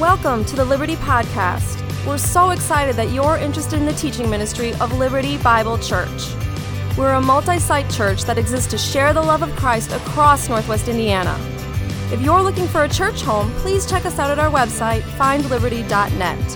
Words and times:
Welcome 0.00 0.46
to 0.46 0.56
the 0.56 0.64
Liberty 0.64 0.96
Podcast. 0.96 1.84
We're 2.06 2.16
so 2.16 2.52
excited 2.52 2.96
that 2.96 3.10
you're 3.10 3.36
interested 3.36 3.78
in 3.78 3.84
the 3.84 3.92
teaching 3.92 4.30
ministry 4.30 4.72
of 4.76 4.96
Liberty 4.96 5.36
Bible 5.36 5.76
Church. 5.76 6.34
We're 6.96 7.12
a 7.12 7.20
multi 7.20 7.58
site 7.58 7.90
church 7.90 8.24
that 8.24 8.38
exists 8.38 8.70
to 8.70 8.78
share 8.78 9.12
the 9.12 9.20
love 9.20 9.42
of 9.42 9.54
Christ 9.56 9.92
across 9.92 10.48
Northwest 10.48 10.88
Indiana. 10.88 11.38
If 12.10 12.22
you're 12.22 12.40
looking 12.40 12.66
for 12.66 12.84
a 12.84 12.88
church 12.88 13.20
home, 13.20 13.52
please 13.56 13.86
check 13.86 14.06
us 14.06 14.18
out 14.18 14.30
at 14.30 14.38
our 14.38 14.50
website, 14.50 15.02
findliberty.net. 15.18 16.50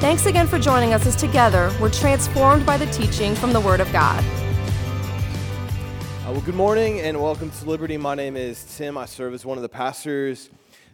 Thanks 0.00 0.26
again 0.26 0.46
for 0.46 0.60
joining 0.60 0.94
us 0.94 1.04
as 1.04 1.16
together 1.16 1.74
we're 1.80 1.90
transformed 1.90 2.64
by 2.64 2.76
the 2.76 2.86
teaching 2.92 3.34
from 3.34 3.52
the 3.52 3.60
Word 3.60 3.80
of 3.80 3.90
God. 3.90 4.22
Uh, 6.24 6.30
well, 6.30 6.40
good 6.42 6.54
morning 6.54 7.00
and 7.00 7.20
welcome 7.20 7.50
to 7.50 7.64
Liberty. 7.64 7.96
My 7.96 8.14
name 8.14 8.36
is 8.36 8.76
Tim. 8.76 8.96
I 8.96 9.06
serve 9.06 9.34
as 9.34 9.44
one 9.44 9.58
of 9.58 9.62
the 9.62 9.68
pastors 9.68 10.48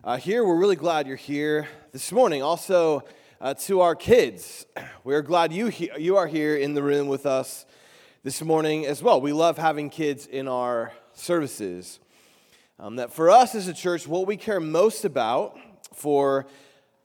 uh, 0.05 0.19
here. 0.19 0.45
We're 0.45 0.59
really 0.59 0.77
glad 0.77 1.07
you're 1.07 1.17
here 1.17 1.67
this 1.93 2.13
morning. 2.13 2.43
Also, 2.43 3.05
uh, 3.41 3.55
to 3.55 3.81
our 3.81 3.97
kids, 3.97 4.67
we're 5.03 5.23
glad 5.23 5.51
you, 5.51 5.69
he- 5.69 5.91
you 5.99 6.19
are 6.19 6.27
here 6.27 6.55
in 6.57 6.75
the 6.75 6.83
room 6.83 7.09
with 7.09 7.25
us 7.25 7.65
this 8.23 8.43
morning 8.43 8.85
as 8.85 9.03
well. 9.03 9.19
We 9.19 9.33
love 9.33 9.57
having 9.57 9.89
kids 9.89 10.27
in 10.27 10.47
our 10.47 10.93
services. 11.15 12.01
Um, 12.79 12.97
that 12.97 13.15
for 13.15 13.31
us 13.31 13.55
as 13.55 13.67
a 13.67 13.73
church, 13.73 14.07
what 14.07 14.27
we 14.27 14.37
care 14.37 14.61
most 14.61 15.07
about 15.07 15.59
for 15.95 16.45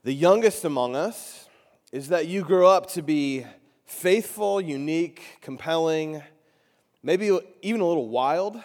the 0.03 0.13
youngest 0.13 0.65
among 0.65 0.97
us 0.97 1.47
is 1.93 2.09
that 2.09 2.27
you 2.27 2.43
grow 2.43 2.67
up 2.67 2.87
to 2.91 3.01
be 3.01 3.45
faithful, 3.85 4.59
unique, 4.59 5.21
compelling, 5.39 6.21
maybe 7.01 7.31
even 7.61 7.79
a 7.79 7.87
little 7.87 8.09
wild 8.09 8.61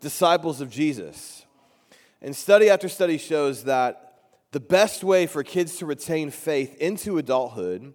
disciples 0.00 0.60
of 0.60 0.68
Jesus. 0.68 1.45
And 2.22 2.34
study 2.34 2.70
after 2.70 2.88
study 2.88 3.18
shows 3.18 3.64
that 3.64 4.20
the 4.52 4.60
best 4.60 5.04
way 5.04 5.26
for 5.26 5.42
kids 5.42 5.76
to 5.78 5.86
retain 5.86 6.30
faith 6.30 6.76
into 6.78 7.18
adulthood 7.18 7.94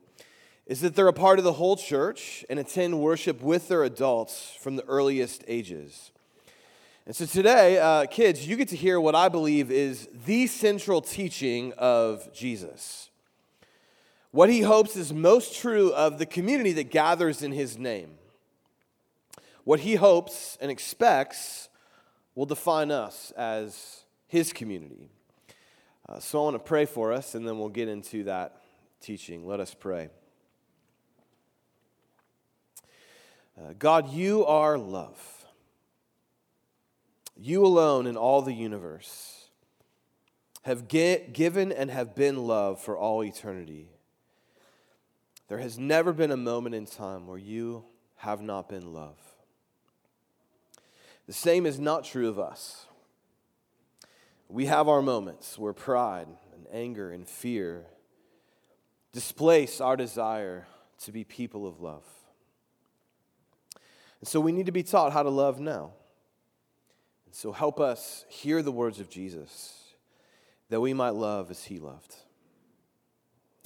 is 0.67 0.81
that 0.81 0.95
they're 0.95 1.07
a 1.07 1.13
part 1.13 1.39
of 1.39 1.43
the 1.43 1.53
whole 1.53 1.75
church 1.75 2.45
and 2.49 2.59
attend 2.59 2.99
worship 2.99 3.41
with 3.41 3.67
their 3.67 3.83
adults 3.83 4.55
from 4.59 4.75
the 4.75 4.85
earliest 4.85 5.43
ages. 5.47 6.11
And 7.05 7.15
so 7.15 7.25
today, 7.25 7.79
uh, 7.79 8.05
kids, 8.05 8.47
you 8.47 8.55
get 8.55 8.67
to 8.69 8.75
hear 8.75 9.01
what 9.01 9.15
I 9.15 9.27
believe 9.27 9.71
is 9.71 10.07
the 10.25 10.45
central 10.47 11.01
teaching 11.01 11.73
of 11.77 12.31
Jesus. 12.31 13.09
What 14.29 14.49
he 14.49 14.61
hopes 14.61 14.95
is 14.95 15.11
most 15.11 15.59
true 15.59 15.91
of 15.93 16.19
the 16.19 16.25
community 16.25 16.71
that 16.73 16.91
gathers 16.91 17.41
in 17.41 17.51
his 17.51 17.77
name. 17.77 18.11
What 19.63 19.81
he 19.81 19.95
hopes 19.95 20.57
and 20.61 20.71
expects 20.71 21.69
will 22.35 22.45
define 22.45 22.91
us 22.91 23.31
as 23.31 24.03
his 24.31 24.53
community. 24.53 25.09
Uh, 26.07 26.21
so 26.21 26.39
I 26.39 26.43
want 26.45 26.55
to 26.55 26.63
pray 26.63 26.85
for 26.85 27.11
us, 27.11 27.35
and 27.35 27.45
then 27.45 27.59
we'll 27.59 27.67
get 27.67 27.89
into 27.89 28.23
that 28.23 28.61
teaching. 29.01 29.45
Let 29.45 29.59
us 29.59 29.75
pray. 29.77 30.07
Uh, 33.59 33.73
God, 33.77 34.13
you 34.13 34.45
are 34.45 34.77
love. 34.77 35.45
You 37.35 37.65
alone 37.65 38.07
in 38.07 38.15
all 38.15 38.41
the 38.41 38.53
universe 38.53 39.49
have 40.61 40.87
get, 40.87 41.33
given 41.33 41.73
and 41.73 41.91
have 41.91 42.15
been 42.15 42.47
love 42.47 42.79
for 42.79 42.97
all 42.97 43.25
eternity. 43.25 43.89
There 45.49 45.57
has 45.57 45.77
never 45.77 46.13
been 46.13 46.31
a 46.31 46.37
moment 46.37 46.73
in 46.73 46.85
time 46.85 47.27
where 47.27 47.37
you 47.37 47.83
have 48.15 48.41
not 48.41 48.69
been 48.69 48.93
love. 48.93 49.17
The 51.27 51.33
same 51.33 51.65
is 51.65 51.81
not 51.81 52.05
true 52.05 52.29
of 52.29 52.39
us. 52.39 52.85
We 54.51 54.65
have 54.65 54.89
our 54.89 55.01
moments 55.01 55.57
where 55.57 55.71
pride 55.71 56.27
and 56.53 56.67
anger 56.73 57.09
and 57.11 57.25
fear 57.25 57.85
displace 59.13 59.79
our 59.79 59.95
desire 59.95 60.67
to 61.03 61.13
be 61.13 61.23
people 61.23 61.65
of 61.65 61.79
love. 61.79 62.03
And 64.19 64.27
so 64.27 64.41
we 64.41 64.51
need 64.51 64.65
to 64.65 64.73
be 64.73 64.83
taught 64.83 65.13
how 65.13 65.23
to 65.23 65.29
love 65.29 65.61
now. 65.61 65.93
And 67.25 67.33
so 67.33 67.53
help 67.53 67.79
us 67.79 68.25
hear 68.27 68.61
the 68.61 68.73
words 68.73 68.99
of 68.99 69.09
Jesus 69.09 69.93
that 70.67 70.81
we 70.81 70.93
might 70.93 71.15
love 71.15 71.49
as 71.49 71.63
he 71.63 71.79
loved. 71.79 72.13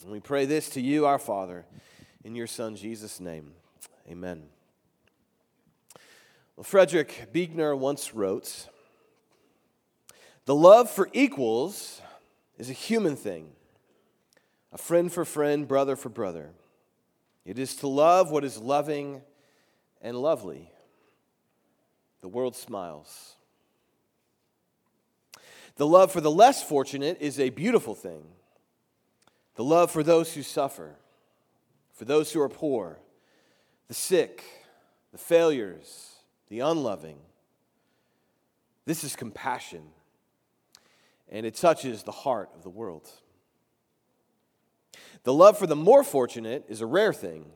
And 0.03 0.12
we 0.12 0.19
pray 0.19 0.46
this 0.46 0.69
to 0.69 0.81
you, 0.81 1.07
our 1.07 1.17
Father, 1.17 1.66
in 2.23 2.35
your 2.35 2.47
Son, 2.47 2.75
Jesus' 2.75 3.19
name. 3.19 3.53
Amen. 4.07 4.44
Well, 6.56 6.63
Frederick 6.63 7.29
Buechner 7.34 7.75
once 7.75 8.13
wrote, 8.13 8.67
the 10.45 10.56
love 10.56 10.89
for 10.89 11.09
equals 11.13 12.01
is 12.57 12.69
a 12.69 12.73
human 12.73 13.16
thing 13.16 13.51
a 14.72 14.78
friend 14.78 15.09
for 15.11 15.23
friend, 15.23 15.69
brother 15.69 15.95
for 15.95 16.09
brother. 16.09 16.50
It 17.45 17.57
is 17.57 17.78
to 17.78 17.88
love 17.88 18.29
what 18.29 18.44
is 18.44 18.57
loving 18.57 19.22
and 20.01 20.17
lovely. 20.22 20.69
The 22.19 22.28
world 22.28 22.57
smiles. 22.57 23.35
The 25.78 25.88
love 25.88 26.11
for 26.11 26.19
the 26.19 26.29
less 26.29 26.61
fortunate 26.61 27.19
is 27.22 27.39
a 27.39 27.51
beautiful 27.51 27.95
thing. 27.95 28.23
The 29.55 29.63
love 29.63 29.91
for 29.91 30.03
those 30.03 30.34
who 30.34 30.44
suffer, 30.44 30.95
for 31.94 32.03
those 32.03 32.34
who 32.34 32.41
are 32.41 32.50
poor, 32.50 33.00
the 33.88 33.94
sick, 33.94 34.44
the 35.13 35.17
failures, 35.17 36.16
the 36.50 36.59
unloving. 36.59 37.19
This 38.85 39.05
is 39.05 39.16
compassion 39.16 39.84
and 41.30 41.46
it 41.46 41.56
touches 41.56 42.03
the 42.03 42.12
heart 42.12 42.50
of 42.56 42.63
the 42.63 42.69
world. 42.69 43.09
The 45.24 45.34
love 45.34 45.58
for 45.58 45.68
the 45.68 45.75
more 45.75 46.03
fortunate 46.03 46.66
is 46.68 46.81
a 46.81 46.86
rare 46.86 47.13
thing. 47.13 47.52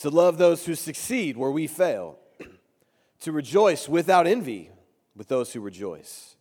To 0.00 0.10
love 0.10 0.38
those 0.38 0.66
who 0.66 0.74
succeed 0.74 1.36
where 1.36 1.50
we 1.50 1.66
fail, 1.66 2.18
to 3.20 3.32
rejoice 3.32 3.88
without 3.88 4.26
envy 4.26 4.70
with 5.16 5.28
those 5.28 5.52
who 5.52 5.60
rejoice. 5.60 6.36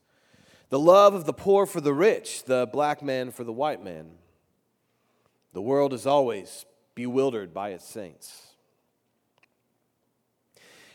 The 0.69 0.79
love 0.79 1.13
of 1.13 1.25
the 1.25 1.33
poor 1.33 1.65
for 1.65 1.81
the 1.81 1.93
rich, 1.93 2.45
the 2.45 2.67
black 2.71 3.03
man 3.03 3.31
for 3.31 3.43
the 3.43 3.53
white 3.53 3.83
man. 3.83 4.11
The 5.53 5.61
world 5.61 5.93
is 5.93 6.07
always 6.07 6.65
bewildered 6.95 7.53
by 7.53 7.69
its 7.69 7.85
saints. 7.85 8.53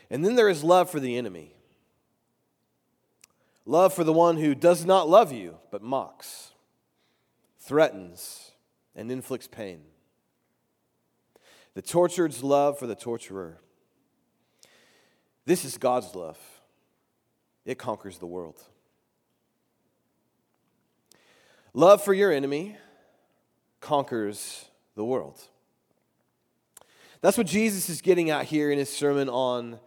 And 0.09 0.25
then 0.25 0.35
there 0.35 0.49
is 0.49 0.63
love 0.63 0.89
for 0.89 0.99
the 0.99 1.17
enemy 1.17 1.53
Love 3.65 3.93
for 3.93 4.03
the 4.03 4.13
one 4.13 4.37
who 4.37 4.55
does 4.55 4.85
not 4.85 5.07
love 5.07 5.31
you, 5.31 5.57
but 5.71 5.81
mocks, 5.81 6.53
threatens, 7.59 8.51
and 8.95 9.11
inflicts 9.11 9.47
pain. 9.47 9.81
The 11.75 11.81
tortured's 11.81 12.43
love 12.43 12.79
for 12.79 12.87
the 12.87 12.95
torturer. 12.95 13.59
This 15.45 15.63
is 15.65 15.77
God's 15.77 16.15
love. 16.15 16.37
It 17.65 17.77
conquers 17.77 18.17
the 18.17 18.25
world. 18.25 18.61
Love 21.73 22.03
for 22.03 22.13
your 22.13 22.31
enemy 22.31 22.77
conquers 23.79 24.65
the 24.95 25.05
world. 25.05 25.39
That's 27.21 27.37
what 27.37 27.47
Jesus 27.47 27.89
is 27.89 28.01
getting 28.01 28.29
at 28.29 28.45
here 28.45 28.71
in 28.71 28.77
his 28.77 28.89
sermon 28.89 29.29
on 29.29 29.79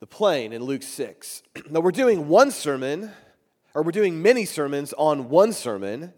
the 0.00 0.06
plain 0.06 0.52
in 0.54 0.64
Luke 0.64 0.82
6. 0.82 1.42
Now, 1.70 1.80
we're 1.80 1.92
doing 1.92 2.26
one 2.26 2.50
sermon, 2.50 3.10
or 3.74 3.82
we're 3.82 3.92
doing 3.92 4.20
many 4.22 4.46
sermons 4.46 4.94
on 4.94 5.28
one 5.28 5.52
sermon. 5.52 6.14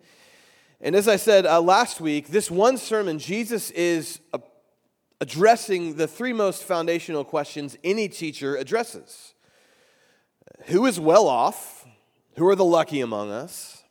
And 0.81 0.95
as 0.95 1.09
I 1.09 1.17
said 1.17 1.47
uh, 1.47 1.61
last 1.61 2.01
week, 2.01 2.29
this 2.29 2.51
one 2.51 2.77
sermon, 2.77 3.19
Jesus 3.19 3.71
is 3.73 4.21
uh, 4.33 4.39
addressing 5.21 5.97
the 5.97 6.07
three 6.07 6.33
most 6.33 6.63
foundational 6.63 7.25
questions 7.25 7.77
any 7.83 8.09
teacher 8.09 8.57
addresses 8.57 9.35
Who 10.67 10.87
is 10.87 10.99
well 10.99 11.27
off? 11.27 11.85
Who 12.37 12.49
are 12.49 12.57
the 12.57 12.65
lucky 12.65 13.01
among 13.01 13.31
us? 13.31 13.83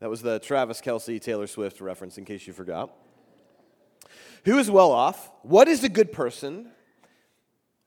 That 0.00 0.08
was 0.08 0.22
the 0.22 0.38
Travis 0.38 0.80
Kelce 0.80 1.20
Taylor 1.20 1.46
Swift 1.46 1.80
reference, 1.80 2.16
in 2.16 2.24
case 2.24 2.46
you 2.46 2.52
forgot. 2.52 2.94
Who 4.44 4.58
is 4.58 4.70
well 4.70 4.92
off? 4.92 5.30
What 5.42 5.68
is 5.68 5.84
a 5.84 5.88
good 5.88 6.12
person? 6.12 6.70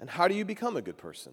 And 0.03 0.09
how 0.09 0.27
do 0.27 0.35
you 0.35 0.43
become 0.43 0.75
a 0.75 0.81
good 0.81 0.97
person? 0.97 1.31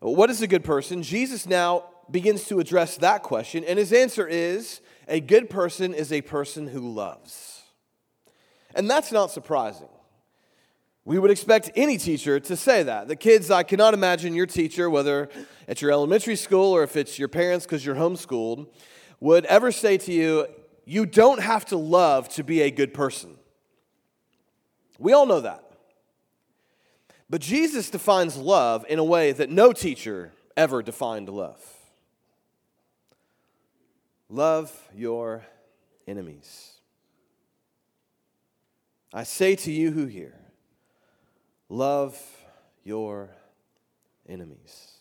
What 0.00 0.28
is 0.28 0.42
a 0.42 0.46
good 0.46 0.62
person? 0.62 1.02
Jesus 1.02 1.46
now 1.46 1.84
begins 2.10 2.44
to 2.48 2.60
address 2.60 2.98
that 2.98 3.22
question, 3.22 3.64
and 3.64 3.78
his 3.78 3.94
answer 3.94 4.28
is 4.28 4.82
a 5.08 5.20
good 5.20 5.48
person 5.48 5.94
is 5.94 6.12
a 6.12 6.20
person 6.20 6.68
who 6.68 6.80
loves. 6.80 7.62
And 8.74 8.90
that's 8.90 9.10
not 9.10 9.30
surprising. 9.30 9.88
We 11.06 11.18
would 11.18 11.30
expect 11.30 11.70
any 11.76 11.96
teacher 11.96 12.38
to 12.38 12.56
say 12.56 12.82
that. 12.82 13.08
The 13.08 13.16
kids, 13.16 13.50
I 13.50 13.62
cannot 13.62 13.94
imagine 13.94 14.34
your 14.34 14.44
teacher, 14.44 14.90
whether 14.90 15.30
at 15.66 15.80
your 15.80 15.92
elementary 15.92 16.36
school 16.36 16.76
or 16.76 16.82
if 16.82 16.94
it's 16.94 17.18
your 17.18 17.28
parents 17.28 17.64
because 17.64 17.86
you're 17.86 17.94
homeschooled, 17.94 18.66
would 19.18 19.46
ever 19.46 19.72
say 19.72 19.96
to 19.96 20.12
you, 20.12 20.46
You 20.84 21.06
don't 21.06 21.40
have 21.40 21.64
to 21.66 21.78
love 21.78 22.28
to 22.34 22.44
be 22.44 22.60
a 22.60 22.70
good 22.70 22.92
person. 22.92 23.38
We 24.98 25.14
all 25.14 25.24
know 25.24 25.40
that. 25.40 25.63
But 27.28 27.40
Jesus 27.40 27.90
defines 27.90 28.36
love 28.36 28.84
in 28.88 28.98
a 28.98 29.04
way 29.04 29.32
that 29.32 29.50
no 29.50 29.72
teacher 29.72 30.32
ever 30.56 30.82
defined 30.82 31.28
love. 31.28 31.60
love 34.28 34.88
your 34.94 35.44
enemies. 36.06 36.72
I 39.12 39.22
say 39.22 39.54
to 39.56 39.70
you 39.70 39.92
who 39.92 40.06
hear, 40.06 40.34
love 41.68 42.20
your 42.82 43.30
enemies. 44.28 44.92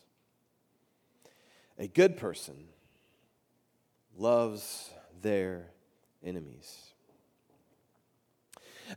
A 1.79 1.87
good 1.87 2.17
person 2.17 2.67
loves 4.15 4.91
their 5.21 5.65
enemies. 6.23 6.82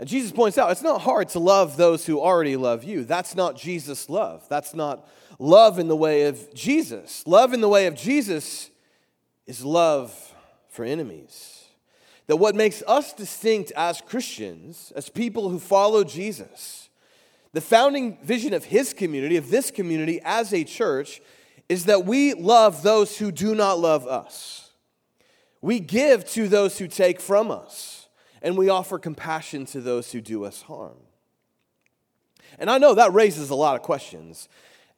Jesus 0.05 0.33
points 0.33 0.59
out 0.59 0.71
it's 0.71 0.83
not 0.83 1.01
hard 1.01 1.29
to 1.31 1.39
love 1.39 1.77
those 1.77 2.05
who 2.05 2.21
already 2.21 2.57
love 2.57 2.85
you. 2.85 3.05
That's 3.05 3.35
not 3.35 3.57
Jesus' 3.57 4.11
love. 4.11 4.47
That's 4.49 4.75
not 4.75 5.09
love 5.39 5.79
in 5.79 5.89
the 5.89 5.97
way 5.97 6.25
of 6.25 6.53
Jesus. 6.55 7.27
Love 7.27 7.53
in 7.53 7.61
the 7.61 7.69
way 7.69 7.87
of 7.87 7.95
Jesus 7.95 8.71
is 9.47 9.65
love 9.65 10.35
for 10.69 10.85
enemies. 10.85 11.65
That 12.27 12.37
what 12.37 12.55
makes 12.55 12.83
us 12.87 13.13
distinct 13.13 13.73
as 13.77 14.01
Christians, 14.01 14.93
as 14.97 15.09
people 15.09 15.49
who 15.49 15.59
follow 15.59 16.05
Jesus, 16.05 16.89
the 17.53 17.61
founding 17.61 18.19
vision 18.23 18.53
of 18.53 18.65
his 18.65 18.93
community, 18.93 19.37
of 19.37 19.51
this 19.51 19.71
community 19.71 20.21
as 20.25 20.53
a 20.53 20.65
church, 20.65 21.23
is 21.69 21.87
that 21.87 22.05
we 22.05 22.35
love 22.35 22.83
those 22.83 23.17
who 23.17 23.33
do 23.33 23.55
not 23.55 23.79
love 23.79 24.07
us. 24.07 24.71
We 25.63 25.81
give 25.81 26.29
to 26.31 26.49
those 26.49 26.79
who 26.79 26.87
take 26.87 27.21
from 27.21 27.51
us, 27.51 28.06
and 28.43 28.57
we 28.57 28.69
offer 28.69 28.99
compassion 28.99 29.67
to 29.67 29.81
those 29.81 30.13
who 30.13 30.21
do 30.21 30.45
us 30.45 30.63
harm. 30.63 30.97
And 32.59 32.71
I 32.71 32.79
know 32.79 32.95
that 32.95 33.13
raises 33.13 33.51
a 33.51 33.55
lot 33.55 33.77
of 33.77 33.83
questions, 33.83 34.49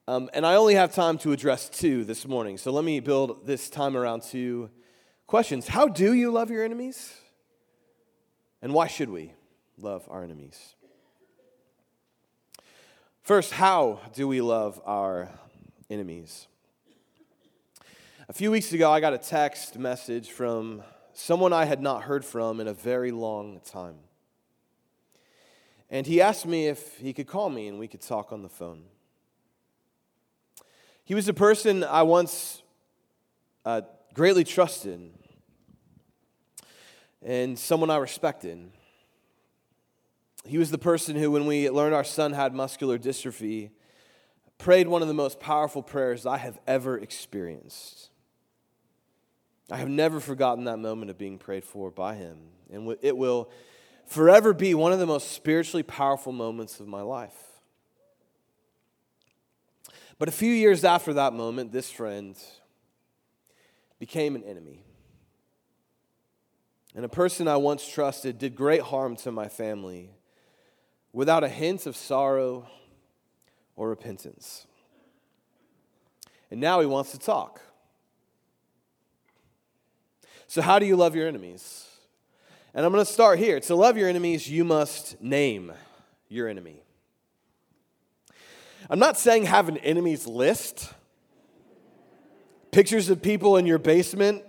um, 0.06 0.31
and 0.32 0.46
I 0.46 0.55
only 0.55 0.75
have 0.75 0.94
time 0.94 1.19
to 1.19 1.32
address 1.32 1.69
two 1.69 2.05
this 2.05 2.26
morning. 2.26 2.56
So 2.58 2.70
let 2.70 2.85
me 2.85 3.00
build 3.00 3.46
this 3.46 3.69
time 3.69 3.96
around 3.96 4.23
two 4.23 4.70
questions. 5.26 5.69
How 5.69 5.88
do 5.88 6.12
you 6.14 6.31
love 6.31 6.50
your 6.50 6.64
enemies? 6.64 7.14
And 8.62 8.73
why 8.73 8.87
should 8.87 9.11
we 9.11 9.32
love 9.76 10.06
our 10.11 10.25
enemies? 10.25 10.75
First, 13.23 13.52
how 13.52 14.00
do 14.14 14.26
we 14.26 14.40
love 14.40 14.81
our 14.87 15.29
enemies? 15.90 16.46
A 18.29 18.32
few 18.32 18.50
weeks 18.50 18.73
ago, 18.73 18.90
I 18.90 19.00
got 19.00 19.12
a 19.12 19.19
text 19.19 19.79
message 19.79 20.31
from 20.31 20.82
someone 21.19 21.53
I 21.53 21.65
had 21.65 21.82
not 21.82 22.05
heard 22.05 22.25
from 22.25 22.61
in 22.61 22.69
a 22.69 22.73
very 22.73 23.11
long 23.11 23.61
time. 23.65 23.97
And 25.91 26.06
he 26.06 26.20
asked 26.20 26.47
me 26.47 26.69
if 26.69 26.99
he 26.99 27.12
could 27.12 27.26
call 27.26 27.50
me 27.50 27.67
and 27.67 27.79
we 27.79 27.88
could 27.88 28.00
talk 28.00 28.32
on 28.32 28.43
the 28.43 28.49
phone. 28.49 28.85
He 31.05 31.15
was 31.15 31.26
a 31.29 31.35
person 31.35 31.82
I 31.82 32.03
once 32.03 32.62
uh, 33.65 33.82
greatly 34.15 34.44
trusted 34.44 35.11
and 37.21 37.59
someone 37.59 37.91
I 37.91 37.97
respected. 37.97 38.71
He 40.44 40.56
was 40.56 40.71
the 40.71 40.79
person 40.79 41.17
who, 41.17 41.32
when 41.32 41.47
we 41.47 41.69
learned 41.69 41.94
our 41.94 42.05
son 42.05 42.32
had 42.32 42.55
muscular 42.55 42.97
dystrophy, 42.97 43.71
prayed 44.56 44.87
one 44.87 45.03
of 45.03 45.09
the 45.09 45.14
most 45.14 45.41
powerful 45.41 45.82
prayers 45.82 46.26
I 46.26 46.37
have 46.38 46.61
ever 46.67 46.97
experienced. 46.97 48.11
I 49.70 49.76
have 49.76 49.88
never 49.88 50.20
forgotten 50.20 50.65
that 50.65 50.79
moment 50.79 51.11
of 51.11 51.19
being 51.19 51.38
prayed 51.38 51.65
for 51.65 51.91
by 51.91 52.15
him. 52.15 52.38
And 52.73 52.97
it 53.03 53.17
will 53.17 53.50
forever 54.06 54.55
be 54.55 54.75
one 54.75 54.93
of 54.93 54.99
the 54.99 55.06
most 55.06 55.32
spiritually 55.32 55.82
powerful 55.82 56.32
moments 56.32 56.81
of 56.81 56.88
my 56.88 57.03
life. 57.03 57.37
But 60.19 60.29
a 60.29 60.32
few 60.32 60.53
years 60.53 60.85
after 60.85 61.12
that 61.15 61.32
moment, 61.32 61.70
this 61.70 61.91
friend 61.91 62.37
became 63.99 64.35
an 64.35 64.43
enemy. 64.44 64.85
And 66.94 67.05
a 67.05 67.09
person 67.09 67.47
I 67.47 67.56
once 67.56 67.87
trusted 67.87 68.38
did 68.38 68.56
great 68.56 68.81
harm 68.81 69.17
to 69.17 69.31
my 69.31 69.49
family 69.49 70.11
without 71.12 71.44
a 71.44 71.49
hint 71.49 71.87
of 71.87 71.97
sorrow 71.97 72.69
or 73.76 73.88
repentance. 73.88 74.67
And 76.50 76.61
now 76.61 76.81
he 76.81 76.87
wants 76.87 77.12
to 77.12 77.19
talk. 77.19 77.61
So, 80.49 80.62
how 80.62 80.79
do 80.79 80.87
you 80.87 80.97
love 80.97 81.15
your 81.15 81.29
enemies? 81.29 81.87
And 82.73 82.85
I'm 82.85 82.91
going 82.91 83.05
to 83.05 83.11
start 83.11 83.39
here. 83.39 83.61
To 83.61 83.75
love 83.75 83.99
your 83.99 84.09
enemies, 84.09 84.49
you 84.49 84.65
must 84.65 85.21
name 85.23 85.73
your 86.31 86.49
enemy. 86.49 86.83
I'm 88.89 88.99
not 88.99 89.19
saying 89.19 89.45
have 89.45 89.69
an 89.69 89.77
enemies 89.79 90.27
list, 90.27 90.91
pictures 92.71 93.11
of 93.11 93.21
people 93.21 93.59
in 93.59 93.67
your 93.67 93.79
basement. 93.79 94.43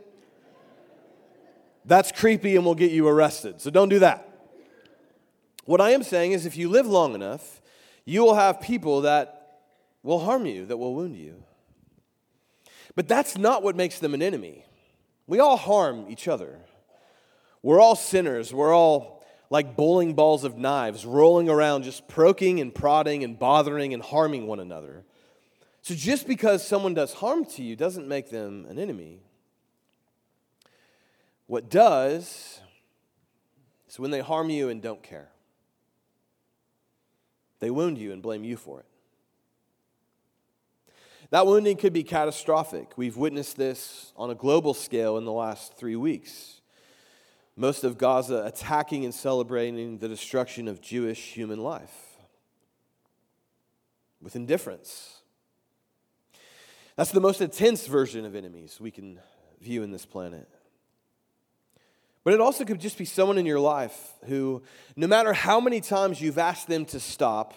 That's 1.83 2.13
creepy 2.13 2.55
and 2.55 2.63
will 2.63 2.75
get 2.75 2.91
you 2.91 3.05
arrested. 3.05 3.59
So 3.59 3.69
don't 3.69 3.89
do 3.89 3.99
that. 3.99 4.25
What 5.65 5.81
I 5.81 5.91
am 5.91 6.03
saying 6.03 6.31
is 6.31 6.45
if 6.45 6.55
you 6.55 6.69
live 6.69 6.87
long 6.87 7.13
enough, 7.13 7.61
you 8.05 8.23
will 8.23 8.35
have 8.35 8.61
people 8.61 9.01
that 9.01 9.59
will 10.01 10.19
harm 10.19 10.45
you, 10.45 10.65
that 10.65 10.77
will 10.77 10.95
wound 10.95 11.17
you. 11.17 11.43
But 12.95 13.09
that's 13.09 13.37
not 13.37 13.63
what 13.63 13.75
makes 13.75 13.99
them 13.99 14.13
an 14.13 14.21
enemy. 14.21 14.63
We 15.29 15.39
all 15.39 15.57
harm 15.57 16.07
each 16.09 16.27
other. 16.27 16.57
We're 17.61 17.79
all 17.79 17.95
sinners. 17.95 18.51
We're 18.51 18.73
all 18.73 19.23
like 19.51 19.75
bowling 19.75 20.15
balls 20.15 20.43
of 20.43 20.57
knives 20.57 21.05
rolling 21.05 21.49
around, 21.49 21.83
just 21.83 22.07
proking 22.07 22.59
and 22.59 22.73
prodding 22.73 23.23
and 23.23 23.37
bothering 23.37 23.93
and 23.93 24.01
harming 24.01 24.47
one 24.47 24.59
another. 24.59 25.03
So 25.83 25.93
just 25.93 26.25
because 26.25 26.67
someone 26.67 26.95
does 26.95 27.13
harm 27.13 27.45
to 27.45 27.61
you 27.61 27.75
doesn't 27.75 28.07
make 28.07 28.31
them 28.31 28.65
an 28.69 28.79
enemy. 28.79 29.19
What 31.45 31.69
does 31.69 32.59
is 33.87 33.99
when 33.99 34.09
they 34.09 34.21
harm 34.21 34.49
you 34.49 34.69
and 34.69 34.81
don't 34.81 35.03
care, 35.03 35.29
they 37.59 37.69
wound 37.69 37.99
you 37.99 38.13
and 38.13 38.23
blame 38.23 38.43
you 38.43 38.57
for 38.57 38.79
it. 38.79 38.88
That 41.31 41.45
wounding 41.45 41.77
could 41.77 41.93
be 41.93 42.03
catastrophic. 42.03 42.93
We've 42.97 43.17
witnessed 43.17 43.55
this 43.55 44.13
on 44.17 44.31
a 44.31 44.35
global 44.35 44.73
scale 44.73 45.17
in 45.17 45.25
the 45.25 45.31
last 45.31 45.77
three 45.77 45.95
weeks. 45.95 46.61
Most 47.55 47.83
of 47.83 47.97
Gaza 47.97 48.43
attacking 48.45 49.05
and 49.05 49.13
celebrating 49.13 49.99
the 49.99 50.07
destruction 50.07 50.67
of 50.67 50.81
Jewish 50.81 51.33
human 51.33 51.59
life 51.59 52.17
with 54.21 54.35
indifference. 54.35 55.19
That's 56.95 57.11
the 57.11 57.21
most 57.21 57.41
intense 57.41 57.85
version 57.85 58.25
of 58.25 58.35
enemies 58.35 58.77
we 58.79 58.91
can 58.91 59.19
view 59.61 59.83
in 59.83 59.91
this 59.91 60.05
planet. 60.05 60.47
But 62.23 62.33
it 62.33 62.41
also 62.41 62.65
could 62.65 62.79
just 62.79 62.97
be 62.97 63.05
someone 63.05 63.37
in 63.37 63.45
your 63.45 63.59
life 63.59 64.13
who, 64.25 64.63
no 64.95 65.07
matter 65.07 65.33
how 65.33 65.59
many 65.59 65.79
times 65.79 66.21
you've 66.21 66.37
asked 66.37 66.67
them 66.67 66.85
to 66.85 66.99
stop, 66.99 67.53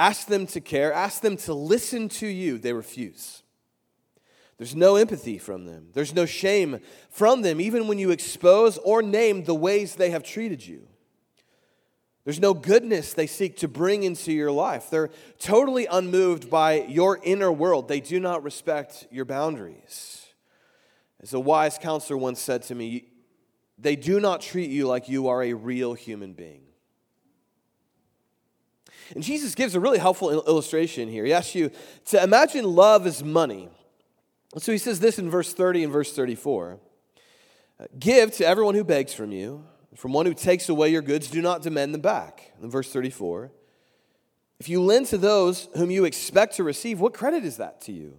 Ask 0.00 0.28
them 0.28 0.46
to 0.46 0.62
care, 0.62 0.94
ask 0.94 1.20
them 1.20 1.36
to 1.36 1.52
listen 1.52 2.08
to 2.08 2.26
you. 2.26 2.56
They 2.56 2.72
refuse. 2.72 3.42
There's 4.56 4.74
no 4.74 4.96
empathy 4.96 5.36
from 5.36 5.66
them, 5.66 5.88
there's 5.92 6.14
no 6.14 6.24
shame 6.24 6.80
from 7.10 7.42
them, 7.42 7.60
even 7.60 7.86
when 7.86 7.98
you 7.98 8.10
expose 8.10 8.78
or 8.78 9.02
name 9.02 9.44
the 9.44 9.54
ways 9.54 9.94
they 9.96 10.08
have 10.08 10.22
treated 10.22 10.66
you. 10.66 10.88
There's 12.24 12.40
no 12.40 12.54
goodness 12.54 13.12
they 13.12 13.26
seek 13.26 13.58
to 13.58 13.68
bring 13.68 14.02
into 14.02 14.32
your 14.32 14.50
life. 14.50 14.88
They're 14.88 15.10
totally 15.38 15.84
unmoved 15.84 16.48
by 16.48 16.80
your 16.84 17.18
inner 17.22 17.52
world. 17.52 17.86
They 17.86 18.00
do 18.00 18.20
not 18.20 18.42
respect 18.42 19.06
your 19.10 19.26
boundaries. 19.26 20.26
As 21.20 21.34
a 21.34 21.40
wise 21.40 21.76
counselor 21.76 22.16
once 22.16 22.40
said 22.40 22.62
to 22.64 22.74
me, 22.74 23.04
they 23.76 23.96
do 23.96 24.18
not 24.18 24.40
treat 24.40 24.70
you 24.70 24.86
like 24.86 25.10
you 25.10 25.28
are 25.28 25.42
a 25.42 25.52
real 25.52 25.92
human 25.92 26.32
being. 26.32 26.69
And 29.14 29.22
Jesus 29.22 29.54
gives 29.54 29.74
a 29.74 29.80
really 29.80 29.98
helpful 29.98 30.30
illustration 30.30 31.08
here. 31.08 31.24
He 31.24 31.32
asks 31.32 31.54
you 31.54 31.70
to 32.06 32.22
imagine 32.22 32.64
love 32.64 33.06
as 33.06 33.24
money. 33.24 33.68
So 34.58 34.72
he 34.72 34.78
says 34.78 35.00
this 35.00 35.18
in 35.18 35.30
verse 35.30 35.52
30 35.52 35.84
and 35.84 35.92
verse 35.92 36.12
34 36.12 36.78
Give 37.98 38.30
to 38.32 38.46
everyone 38.46 38.74
who 38.74 38.84
begs 38.84 39.14
from 39.14 39.32
you. 39.32 39.64
From 39.96 40.12
one 40.12 40.26
who 40.26 40.34
takes 40.34 40.68
away 40.68 40.90
your 40.90 41.02
goods, 41.02 41.28
do 41.28 41.42
not 41.42 41.62
demand 41.62 41.92
them 41.92 42.00
back. 42.00 42.52
In 42.62 42.70
verse 42.70 42.92
34, 42.92 43.50
if 44.60 44.68
you 44.68 44.80
lend 44.80 45.06
to 45.06 45.18
those 45.18 45.68
whom 45.76 45.90
you 45.90 46.04
expect 46.04 46.56
to 46.56 46.64
receive, 46.64 47.00
what 47.00 47.12
credit 47.12 47.44
is 47.44 47.56
that 47.56 47.80
to 47.82 47.92
you? 47.92 48.18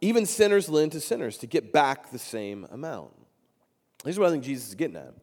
Even 0.00 0.26
sinners 0.26 0.68
lend 0.68 0.92
to 0.92 1.00
sinners 1.00 1.38
to 1.38 1.46
get 1.46 1.72
back 1.72 2.10
the 2.10 2.18
same 2.18 2.66
amount. 2.70 3.10
Here's 4.04 4.18
what 4.18 4.28
I 4.28 4.30
think 4.30 4.44
Jesus 4.44 4.68
is 4.68 4.74
getting 4.74 4.96
at. 4.96 5.14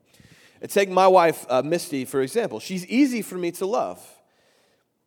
Take 0.70 0.90
my 0.90 1.08
wife, 1.08 1.46
uh, 1.50 1.62
Misty, 1.62 2.06
for 2.06 2.22
example. 2.22 2.60
She's 2.60 2.86
easy 2.88 3.22
for 3.22 3.38
me 3.38 3.52
to 3.54 3.66
love. 3.66 4.00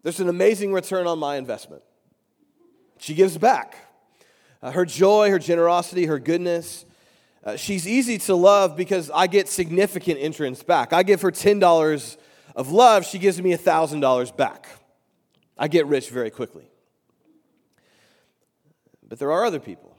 There's 0.04 0.20
an 0.20 0.28
amazing 0.28 0.73
return 0.73 1.06
on 1.06 1.18
my 1.18 1.37
investment. 1.37 1.82
She 2.99 3.14
gives 3.14 3.37
back. 3.38 3.76
Uh, 4.62 4.70
her 4.70 4.84
joy, 4.84 5.30
her 5.30 5.38
generosity, 5.38 6.04
her 6.04 6.18
goodness. 6.18 6.84
Uh, 7.42 7.56
she's 7.56 7.88
easy 7.88 8.18
to 8.18 8.34
love 8.34 8.76
because 8.76 9.11
I 9.11 9.26
get 9.26 9.49
significant 9.49 10.20
entrance 10.20 10.62
back. 10.62 10.92
I 10.92 11.02
give 11.02 11.23
her 11.23 11.32
$10 11.32 12.16
of 12.54 12.70
love, 12.70 13.04
she 13.06 13.18
gives 13.18 13.40
me 13.40 13.52
$1,000 13.56 14.37
back. 14.37 14.68
I 15.56 15.68
get 15.68 15.87
rich 15.87 16.11
very 16.11 16.30
quickly. 16.30 16.68
But 19.08 19.18
there 19.18 19.32
are 19.32 19.44
other 19.44 19.61
people. 19.61 19.96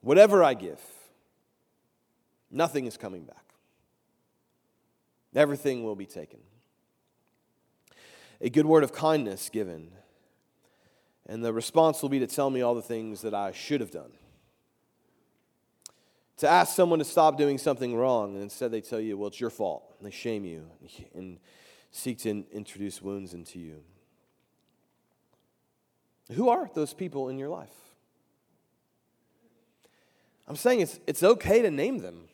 Whatever 0.00 0.44
I 0.44 0.54
give, 0.54 0.80
nothing 2.50 2.86
is 2.86 2.96
coming 2.96 3.24
back. 3.24 3.44
Everything 5.34 5.84
will 5.84 5.96
be 5.96 6.06
taken. 6.06 6.38
A 8.40 8.48
good 8.48 8.66
word 8.66 8.84
of 8.84 8.92
kindness 8.92 9.50
given, 9.50 9.90
and 11.26 11.44
the 11.44 11.52
response 11.52 12.00
will 12.00 12.08
be 12.08 12.18
to 12.20 12.26
tell 12.26 12.50
me 12.50 12.62
all 12.62 12.74
the 12.74 12.82
things 12.82 13.20
that 13.22 13.34
I 13.34 13.52
should 13.52 13.80
have 13.80 13.90
done. 13.90 14.12
To 16.38 16.48
ask 16.48 16.74
someone 16.74 17.00
to 17.00 17.04
stop 17.04 17.36
doing 17.36 17.58
something 17.58 17.94
wrong, 17.94 18.34
and 18.34 18.42
instead 18.42 18.70
they 18.70 18.80
tell 18.80 18.98
you, 18.98 19.18
well, 19.18 19.28
it's 19.28 19.40
your 19.40 19.50
fault. 19.50 19.94
And 19.98 20.06
they 20.06 20.10
shame 20.10 20.46
you 20.46 20.70
and 21.14 21.38
seek 21.90 22.18
to 22.20 22.44
introduce 22.50 23.02
wounds 23.02 23.34
into 23.34 23.58
you. 23.58 23.82
Who 26.32 26.48
are 26.48 26.70
those 26.72 26.94
people 26.94 27.28
in 27.28 27.38
your 27.38 27.50
life? 27.50 27.74
I'm 30.48 30.56
saying 30.56 30.80
it's, 30.80 30.98
it's 31.06 31.22
okay 31.22 31.60
to 31.60 31.70
name 31.70 31.98
them. 31.98 32.28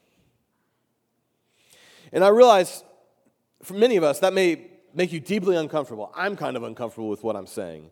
And 2.13 2.23
I 2.23 2.29
realize 2.29 2.85
for 3.63 3.75
many 3.75 3.97
of 3.97 4.05
us, 4.05 4.21
that 4.21 4.33
may 4.33 4.71
make 4.97 5.13
you 5.13 5.21
deeply 5.21 5.57
uncomfortable. 5.57 6.13
I'm 6.15 6.37
kind 6.37 6.57
of 6.57 6.63
uncomfortable 6.63 7.09
with 7.09 7.23
what 7.23 7.37
I'm 7.37 7.47
saying. 7.47 7.91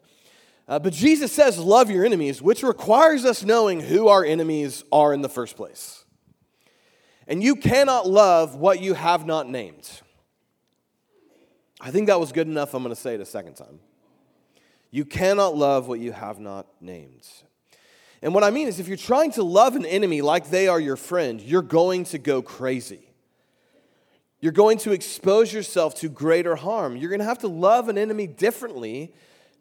Uh, 0.67 0.79
but 0.79 0.93
Jesus 0.93 1.33
says, 1.33 1.59
Love 1.59 1.91
your 1.91 2.05
enemies, 2.05 2.41
which 2.41 2.63
requires 2.63 3.25
us 3.25 3.45
knowing 3.45 3.81
who 3.81 4.09
our 4.09 4.25
enemies 4.25 4.83
are 4.91 5.13
in 5.13 5.21
the 5.21 5.29
first 5.29 5.57
place. 5.57 6.05
And 7.27 7.43
you 7.43 7.57
cannot 7.57 8.09
love 8.09 8.55
what 8.57 8.81
you 8.81 8.95
have 8.95 9.27
not 9.27 9.49
named. 9.49 9.89
I 11.81 11.91
think 11.91 12.07
that 12.07 12.21
was 12.21 12.33
good 12.33 12.47
enough. 12.47 12.75
I'm 12.75 12.83
going 12.83 12.95
to 12.95 13.01
say 13.01 13.15
it 13.15 13.21
a 13.21 13.27
second 13.27 13.55
time. 13.55 13.81
You 14.91 15.05
cannot 15.05 15.57
love 15.57 15.89
what 15.89 16.01
you 16.01 16.13
have 16.13 16.39
not 16.39 16.67
named. 16.81 17.27
And 18.23 18.33
what 18.33 18.45
I 18.45 18.51
mean 18.51 18.69
is, 18.69 18.81
if 18.81 18.89
you're 18.89 18.97
trying 18.97 19.33
to 19.33 19.43
love 19.43 19.77
an 19.77 19.85
enemy 19.85 20.23
like 20.23 20.49
they 20.49 20.69
are 20.69 20.81
your 20.81 20.97
friend, 20.97 21.41
you're 21.41 21.63
going 21.63 22.05
to 22.05 22.19
go 22.19 22.41
crazy. 22.41 23.07
You're 24.45 24.53
going 24.53 24.77
to 24.81 24.93
expose 24.93 25.55
yourself 25.55 25.95
to 26.01 26.11
greater 26.11 26.55
harm. 26.55 26.99
You're 26.99 27.09
going 27.09 27.21
to 27.21 27.25
have 27.25 27.39
to 27.39 27.49
love 27.49 27.89
an 27.89 27.97
enemy 27.97 28.27
differently 28.27 29.11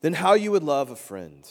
than 0.02 0.12
how 0.12 0.34
you 0.34 0.52
would 0.52 0.62
love 0.62 0.90
a 0.92 0.96
friend. 0.98 1.50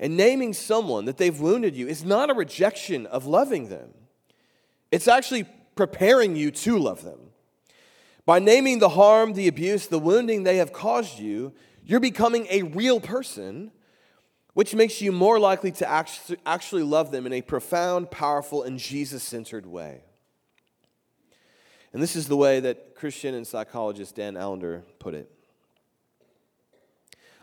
And 0.00 0.16
naming 0.16 0.52
someone 0.52 1.04
that 1.04 1.16
they've 1.16 1.38
wounded 1.38 1.76
you 1.76 1.86
is 1.86 2.02
not 2.04 2.28
a 2.28 2.34
rejection 2.34 3.06
of 3.06 3.26
loving 3.26 3.68
them, 3.68 3.90
it's 4.90 5.06
actually 5.06 5.44
preparing 5.76 6.34
you 6.34 6.50
to 6.50 6.76
love 6.76 7.04
them. 7.04 7.20
By 8.26 8.40
naming 8.40 8.80
the 8.80 8.88
harm, 8.88 9.34
the 9.34 9.46
abuse, 9.46 9.86
the 9.86 10.00
wounding 10.00 10.42
they 10.42 10.56
have 10.56 10.72
caused 10.72 11.20
you, 11.20 11.52
you're 11.84 12.00
becoming 12.00 12.48
a 12.50 12.62
real 12.64 12.98
person, 12.98 13.70
which 14.54 14.74
makes 14.74 15.00
you 15.00 15.12
more 15.12 15.38
likely 15.38 15.70
to 15.70 15.88
actually 15.88 16.82
love 16.82 17.12
them 17.12 17.26
in 17.26 17.32
a 17.32 17.42
profound, 17.42 18.10
powerful, 18.10 18.64
and 18.64 18.76
Jesus 18.76 19.22
centered 19.22 19.66
way. 19.66 20.02
And 21.92 22.02
this 22.02 22.16
is 22.16 22.28
the 22.28 22.36
way 22.36 22.60
that 22.60 22.94
Christian 22.94 23.34
and 23.34 23.46
psychologist 23.46 24.16
Dan 24.16 24.36
Allender 24.36 24.84
put 24.98 25.14
it. 25.14 25.30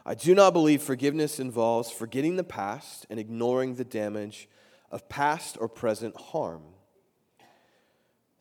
I 0.05 0.13
do 0.13 0.35
not 0.35 0.53
believe 0.53 0.83
forgiveness 0.83 1.39
involves 1.39 1.89
forgetting 1.89 2.35
the 2.35 2.43
past 2.43 3.07
and 3.09 3.19
ignoring 3.19 3.75
the 3.75 3.83
damage 3.83 4.47
of 4.91 5.09
past 5.09 5.57
or 5.59 5.67
present 5.67 6.15
harm. 6.15 6.61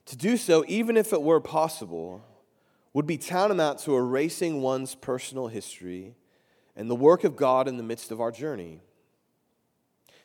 To 0.05 0.15
do 0.15 0.37
so, 0.37 0.63
even 0.67 0.95
if 0.95 1.11
it 1.11 1.23
were 1.23 1.41
possible, 1.41 2.23
would 2.93 3.07
be 3.07 3.17
tantamount 3.17 3.79
to 3.79 3.95
erasing 3.97 4.61
one's 4.61 4.93
personal 4.93 5.47
history 5.47 6.15
and 6.75 6.89
the 6.89 6.95
work 6.95 7.23
of 7.23 7.35
God 7.35 7.67
in 7.67 7.77
the 7.77 7.83
midst 7.83 8.11
of 8.11 8.21
our 8.21 8.31
journey. 8.31 8.81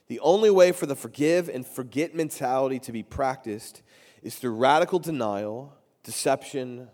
The 0.08 0.20
only 0.20 0.50
way 0.50 0.72
for 0.72 0.86
the 0.86 0.96
forgive 0.96 1.48
and 1.48 1.66
forget 1.66 2.14
mentality 2.14 2.78
to 2.80 2.92
be 2.92 3.02
practiced 3.02 3.82
is 4.22 4.36
through 4.36 4.54
radical 4.54 4.98
denial, 4.98 5.74
deception, 6.02 6.88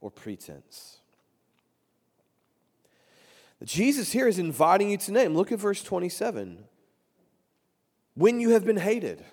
or 0.00 0.10
pretense. 0.10 0.98
Jesus 3.62 4.12
here 4.12 4.28
is 4.28 4.38
inviting 4.38 4.90
you 4.90 4.98
to 4.98 5.12
name. 5.12 5.34
Look 5.34 5.50
at 5.50 5.58
verse 5.58 5.82
27. 5.82 6.64
When 8.14 8.40
you 8.40 8.50
have 8.50 8.64
been 8.64 8.76
hated. 8.76 9.24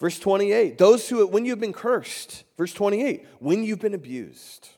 Verse 0.00 0.18
28, 0.18 0.76
those 0.76 1.08
who, 1.08 1.26
when 1.26 1.44
you've 1.44 1.60
been 1.60 1.72
cursed. 1.72 2.44
Verse 2.58 2.72
28, 2.72 3.24
when 3.38 3.62
you've 3.62 3.80
been 3.80 3.94
abused. 3.94 4.68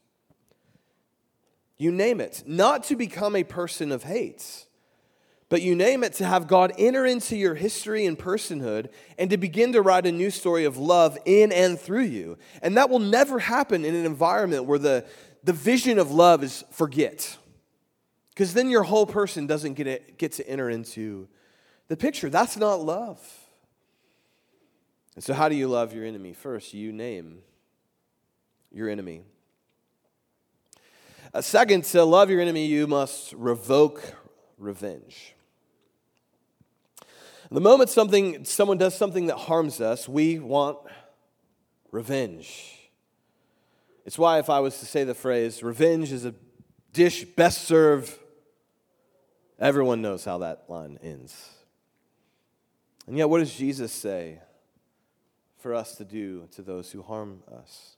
You 1.79 1.91
name 1.91 2.21
it, 2.21 2.43
not 2.47 2.85
to 2.85 2.97
become 2.97 3.35
a 3.35 3.45
person 3.45 3.93
of 3.93 4.03
hate, 4.03 4.66
but 5.49 5.63
you 5.63 5.77
name 5.77 6.03
it 6.03 6.13
to 6.15 6.25
have 6.25 6.49
God 6.49 6.73
enter 6.77 7.07
into 7.07 7.37
your 7.37 7.55
history 7.55 8.05
and 8.05 8.19
personhood 8.19 8.89
and 9.17 9.31
to 9.31 9.37
begin 9.37 9.73
to 9.75 9.83
write 9.83 10.05
a 10.05 10.13
new 10.13 10.31
story 10.31 10.65
of 10.65 10.77
love 10.77 11.17
in 11.25 11.53
and 11.53 11.79
through 11.79 12.03
you. 12.03 12.37
And 12.63 12.77
that 12.77 12.91
will 12.91 12.99
never 12.99 13.39
happen 13.39 13.85
in 13.85 13.95
an 13.95 14.05
environment 14.05 14.65
where 14.65 14.79
the, 14.79 15.07
the 15.45 15.53
vision 15.53 15.99
of 16.01 16.11
love 16.11 16.43
is 16.43 16.65
forget. 16.73 17.39
Because 18.31 18.55
then 18.55 18.69
your 18.69 18.83
whole 18.83 19.07
person 19.07 19.47
doesn't 19.47 19.75
get, 19.75 19.87
it, 19.87 20.19
get 20.19 20.33
to 20.33 20.49
enter 20.49 20.69
into 20.69 21.29
the 21.87 21.97
picture. 21.97 22.29
That's 22.29 22.57
not 22.57 22.81
love. 22.81 23.21
And 25.15 25.23
so, 25.23 25.33
how 25.33 25.49
do 25.49 25.55
you 25.55 25.69
love 25.69 25.95
your 25.95 26.05
enemy? 26.05 26.35
First, 26.35 26.75
you 26.75 26.93
name 26.93 27.39
your 28.71 28.91
enemy. 28.91 29.23
Uh, 31.33 31.41
second, 31.41 31.85
to 31.85 32.05
love 32.05 32.29
your 32.29 32.41
enemy, 32.41 32.67
you 32.67 32.87
must 32.87 33.33
revoke 33.33 34.15
revenge. 34.59 35.36
The 37.51 37.61
moment 37.61 37.91
something, 37.91 38.45
someone 38.45 38.79
does 38.79 38.97
something 38.97 39.27
that 39.27 39.37
harms 39.37 39.81
us, 39.81 40.09
we 40.09 40.39
want 40.39 40.79
revenge. 41.93 42.73
It's 44.05 44.19
why, 44.19 44.39
if 44.39 44.51
I 44.51 44.61
was 44.61 44.79
to 44.81 44.87
say 44.87 45.05
the 45.05 45.15
phrase, 45.15 45.63
revenge 45.63 46.13
is 46.13 46.25
a 46.25 46.35
dish 46.93 47.25
best 47.25 47.63
served, 47.63 48.13
everyone 49.59 50.03
knows 50.03 50.25
how 50.25 50.39
that 50.39 50.65
line 50.69 50.99
ends. 51.03 51.51
And 53.07 53.17
yet, 53.17 53.29
what 53.29 53.39
does 53.39 53.55
Jesus 53.55 53.93
say? 53.93 54.41
for 55.67 55.75
us 55.75 55.97
to 55.97 56.05
do 56.05 56.47
to 56.53 56.63
those 56.63 56.93
who 56.93 57.03
harm 57.03 57.43
us. 57.53 57.97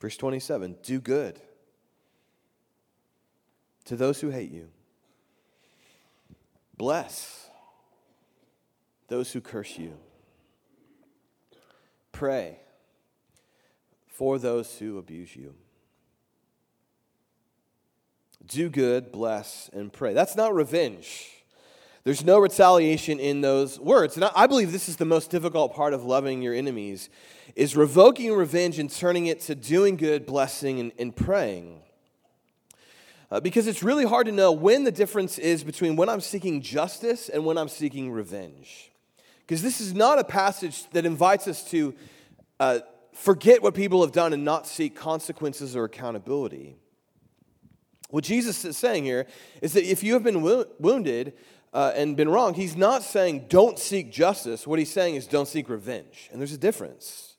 Verse 0.00 0.16
27 0.16 0.76
Do 0.80 1.00
good 1.00 1.40
to 3.86 3.96
those 3.96 4.20
who 4.20 4.30
hate 4.30 4.52
you, 4.52 4.68
bless 6.76 7.48
those 9.12 9.30
who 9.30 9.42
curse 9.42 9.76
you, 9.76 9.92
pray 12.12 12.56
for 14.06 14.38
those 14.38 14.78
who 14.78 14.96
abuse 14.96 15.36
you. 15.36 15.54
Do 18.46 18.70
good, 18.70 19.12
bless, 19.12 19.68
and 19.74 19.92
pray. 19.92 20.14
That's 20.14 20.34
not 20.34 20.54
revenge. 20.54 21.28
There's 22.04 22.24
no 22.24 22.38
retaliation 22.38 23.20
in 23.20 23.42
those 23.42 23.78
words. 23.78 24.16
And 24.16 24.24
I 24.34 24.46
believe 24.46 24.72
this 24.72 24.88
is 24.88 24.96
the 24.96 25.04
most 25.04 25.30
difficult 25.30 25.74
part 25.74 25.92
of 25.92 26.04
loving 26.04 26.40
your 26.40 26.54
enemies 26.54 27.10
is 27.54 27.76
revoking 27.76 28.32
revenge 28.32 28.78
and 28.78 28.90
turning 28.90 29.26
it 29.26 29.40
to 29.40 29.54
doing 29.54 29.96
good, 29.96 30.24
blessing, 30.24 30.80
and, 30.80 30.92
and 30.98 31.14
praying. 31.14 31.82
Uh, 33.30 33.40
because 33.40 33.66
it's 33.66 33.82
really 33.82 34.06
hard 34.06 34.24
to 34.24 34.32
know 34.32 34.52
when 34.52 34.84
the 34.84 34.90
difference 34.90 35.38
is 35.38 35.64
between 35.64 35.96
when 35.96 36.08
I'm 36.08 36.22
seeking 36.22 36.62
justice 36.62 37.28
and 37.28 37.44
when 37.44 37.58
I'm 37.58 37.68
seeking 37.68 38.10
revenge. 38.10 38.91
Because 39.46 39.62
this 39.62 39.80
is 39.80 39.94
not 39.94 40.18
a 40.18 40.24
passage 40.24 40.88
that 40.90 41.04
invites 41.04 41.46
us 41.48 41.64
to 41.70 41.94
uh, 42.60 42.80
forget 43.12 43.62
what 43.62 43.74
people 43.74 44.00
have 44.02 44.12
done 44.12 44.32
and 44.32 44.44
not 44.44 44.66
seek 44.66 44.94
consequences 44.94 45.76
or 45.76 45.84
accountability. 45.84 46.76
What 48.10 48.24
Jesus 48.24 48.64
is 48.64 48.76
saying 48.76 49.04
here 49.04 49.26
is 49.60 49.72
that 49.72 49.84
if 49.84 50.02
you 50.02 50.14
have 50.14 50.22
been 50.22 50.42
wo- 50.42 50.66
wounded, 50.78 51.34
uh, 51.72 51.92
and 51.94 52.16
been 52.16 52.28
wrong, 52.28 52.54
he's 52.54 52.76
not 52.76 53.02
saying 53.02 53.46
don't 53.48 53.78
seek 53.78 54.12
justice. 54.12 54.66
What 54.66 54.78
he's 54.78 54.90
saying 54.90 55.14
is 55.14 55.26
don't 55.26 55.48
seek 55.48 55.68
revenge. 55.68 56.28
And 56.30 56.40
there's 56.40 56.52
a 56.52 56.58
difference. 56.58 57.36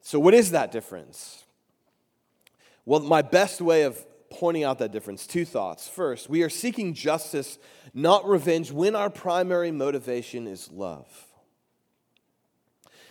So, 0.00 0.20
what 0.20 0.34
is 0.34 0.52
that 0.52 0.70
difference? 0.70 1.44
Well, 2.84 3.00
my 3.00 3.22
best 3.22 3.60
way 3.60 3.82
of 3.82 4.04
pointing 4.34 4.64
out 4.64 4.78
that 4.78 4.92
difference 4.92 5.26
two 5.26 5.44
thoughts. 5.44 5.88
First, 5.88 6.28
we 6.28 6.42
are 6.42 6.48
seeking 6.48 6.94
justice, 6.94 7.58
not 7.92 8.28
revenge, 8.28 8.72
when 8.72 8.94
our 8.94 9.10
primary 9.10 9.70
motivation 9.70 10.46
is 10.46 10.70
love. 10.70 11.06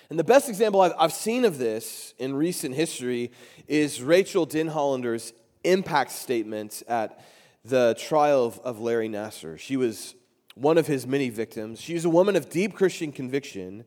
And 0.09 0.19
the 0.19 0.23
best 0.23 0.49
example 0.49 0.81
I've, 0.81 0.93
I've 0.99 1.13
seen 1.13 1.45
of 1.45 1.57
this 1.57 2.13
in 2.19 2.35
recent 2.35 2.75
history 2.75 3.31
is 3.67 4.01
Rachael 4.01 4.45
Denhollander's 4.45 5.33
impact 5.63 6.11
statement 6.11 6.83
at 6.87 7.19
the 7.65 7.95
trial 7.97 8.45
of, 8.45 8.59
of 8.59 8.79
Larry 8.79 9.09
Nassar. 9.09 9.57
She 9.57 9.77
was 9.77 10.15
one 10.55 10.77
of 10.77 10.85
his 10.85 11.07
many 11.07 11.29
victims. 11.29 11.81
She 11.81 11.93
was 11.93 12.05
a 12.05 12.09
woman 12.09 12.35
of 12.35 12.49
deep 12.49 12.75
Christian 12.75 13.11
conviction, 13.11 13.85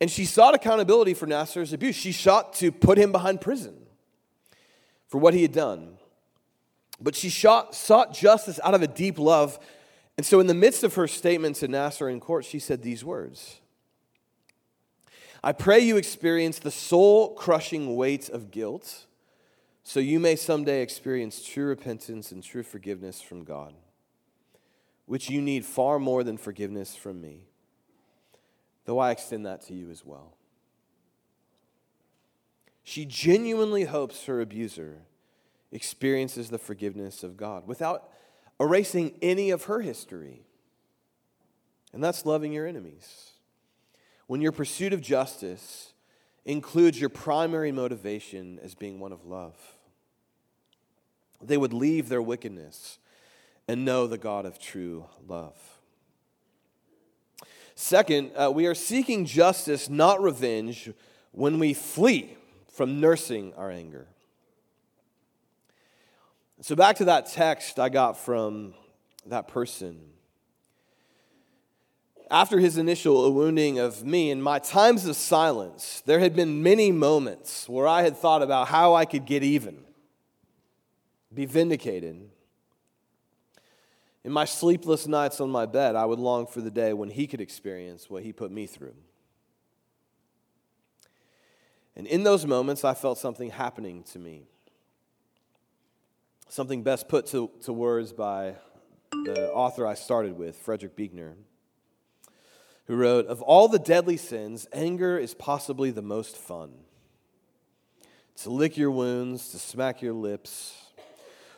and 0.00 0.10
she 0.10 0.24
sought 0.24 0.54
accountability 0.54 1.14
for 1.14 1.26
Nassar's 1.26 1.72
abuse. 1.72 1.96
She 1.96 2.12
sought 2.12 2.52
to 2.54 2.72
put 2.72 2.98
him 2.98 3.12
behind 3.12 3.40
prison 3.40 3.86
for 5.06 5.18
what 5.18 5.32
he 5.32 5.42
had 5.42 5.52
done. 5.52 5.96
But 7.00 7.16
she 7.16 7.30
sought, 7.30 7.74
sought 7.74 8.14
justice 8.14 8.60
out 8.62 8.74
of 8.74 8.82
a 8.82 8.86
deep 8.86 9.18
love. 9.18 9.58
And 10.16 10.24
so, 10.24 10.40
in 10.40 10.46
the 10.46 10.54
midst 10.54 10.84
of 10.84 10.94
her 10.94 11.08
statements 11.08 11.62
in 11.62 12.20
court, 12.20 12.44
she 12.44 12.58
said 12.58 12.82
these 12.82 13.04
words 13.04 13.60
I 15.42 15.52
pray 15.52 15.80
you 15.80 15.96
experience 15.96 16.58
the 16.58 16.70
soul 16.70 17.34
crushing 17.34 17.96
weight 17.96 18.28
of 18.28 18.50
guilt 18.50 19.06
so 19.82 20.00
you 20.00 20.18
may 20.18 20.34
someday 20.34 20.80
experience 20.80 21.44
true 21.44 21.66
repentance 21.66 22.32
and 22.32 22.42
true 22.42 22.62
forgiveness 22.62 23.20
from 23.20 23.44
God, 23.44 23.74
which 25.04 25.28
you 25.28 25.42
need 25.42 25.66
far 25.66 25.98
more 25.98 26.24
than 26.24 26.38
forgiveness 26.38 26.96
from 26.96 27.20
me, 27.20 27.42
though 28.86 28.98
I 28.98 29.10
extend 29.10 29.44
that 29.44 29.60
to 29.66 29.74
you 29.74 29.90
as 29.90 30.02
well. 30.02 30.32
She 32.82 33.04
genuinely 33.04 33.84
hopes 33.84 34.24
her 34.24 34.40
abuser 34.40 35.00
experiences 35.74 36.48
the 36.48 36.58
forgiveness 36.58 37.22
of 37.22 37.36
God 37.36 37.66
without 37.66 38.08
erasing 38.60 39.18
any 39.20 39.50
of 39.50 39.64
her 39.64 39.80
history. 39.80 40.42
And 41.92 42.02
that's 42.02 42.24
loving 42.24 42.52
your 42.52 42.66
enemies. 42.66 43.32
When 44.26 44.40
your 44.40 44.52
pursuit 44.52 44.92
of 44.92 45.02
justice 45.02 45.92
includes 46.44 47.00
your 47.00 47.10
primary 47.10 47.72
motivation 47.72 48.60
as 48.62 48.74
being 48.74 49.00
one 49.00 49.12
of 49.12 49.26
love, 49.26 49.56
they 51.42 51.56
would 51.56 51.72
leave 51.72 52.08
their 52.08 52.22
wickedness 52.22 52.98
and 53.66 53.84
know 53.84 54.06
the 54.06 54.18
God 54.18 54.46
of 54.46 54.58
true 54.58 55.06
love. 55.26 55.56
Second, 57.74 58.30
uh, 58.36 58.50
we 58.52 58.66
are 58.66 58.74
seeking 58.74 59.24
justice, 59.24 59.90
not 59.90 60.22
revenge, 60.22 60.90
when 61.32 61.58
we 61.58 61.74
flee 61.74 62.36
from 62.72 63.00
nursing 63.00 63.52
our 63.54 63.70
anger. 63.70 64.06
So, 66.60 66.76
back 66.76 66.96
to 66.96 67.06
that 67.06 67.26
text 67.26 67.78
I 67.78 67.88
got 67.88 68.16
from 68.16 68.74
that 69.26 69.48
person. 69.48 70.00
After 72.30 72.58
his 72.58 72.78
initial 72.78 73.32
wounding 73.32 73.78
of 73.78 74.04
me, 74.04 74.30
in 74.30 74.40
my 74.40 74.58
times 74.58 75.06
of 75.06 75.16
silence, 75.16 76.02
there 76.06 76.20
had 76.20 76.34
been 76.34 76.62
many 76.62 76.90
moments 76.90 77.68
where 77.68 77.86
I 77.86 78.02
had 78.02 78.16
thought 78.16 78.42
about 78.42 78.68
how 78.68 78.94
I 78.94 79.04
could 79.04 79.26
get 79.26 79.42
even, 79.42 79.78
be 81.32 81.44
vindicated. 81.44 82.30
In 84.24 84.32
my 84.32 84.46
sleepless 84.46 85.06
nights 85.06 85.40
on 85.40 85.50
my 85.50 85.66
bed, 85.66 85.96
I 85.96 86.06
would 86.06 86.18
long 86.18 86.46
for 86.46 86.62
the 86.62 86.70
day 86.70 86.94
when 86.94 87.10
he 87.10 87.26
could 87.26 87.42
experience 87.42 88.08
what 88.08 88.22
he 88.22 88.32
put 88.32 88.50
me 88.50 88.66
through. 88.66 88.94
And 91.94 92.06
in 92.06 92.22
those 92.24 92.46
moments, 92.46 92.84
I 92.84 92.94
felt 92.94 93.18
something 93.18 93.50
happening 93.50 94.02
to 94.12 94.18
me. 94.18 94.46
Something 96.48 96.82
best 96.82 97.08
put 97.08 97.26
to, 97.26 97.50
to 97.62 97.72
words 97.72 98.12
by 98.12 98.54
the 99.10 99.50
author 99.52 99.86
I 99.86 99.94
started 99.94 100.36
with, 100.36 100.56
Frederick 100.56 100.94
Buechner, 100.96 101.36
who 102.86 102.96
wrote 102.96 103.26
Of 103.26 103.42
all 103.42 103.68
the 103.68 103.78
deadly 103.78 104.16
sins, 104.16 104.66
anger 104.72 105.18
is 105.18 105.34
possibly 105.34 105.90
the 105.90 106.02
most 106.02 106.36
fun. 106.36 106.72
To 108.42 108.50
lick 108.50 108.76
your 108.76 108.90
wounds, 108.90 109.50
to 109.50 109.58
smack 109.58 110.02
your 110.02 110.12
lips, 110.12 110.74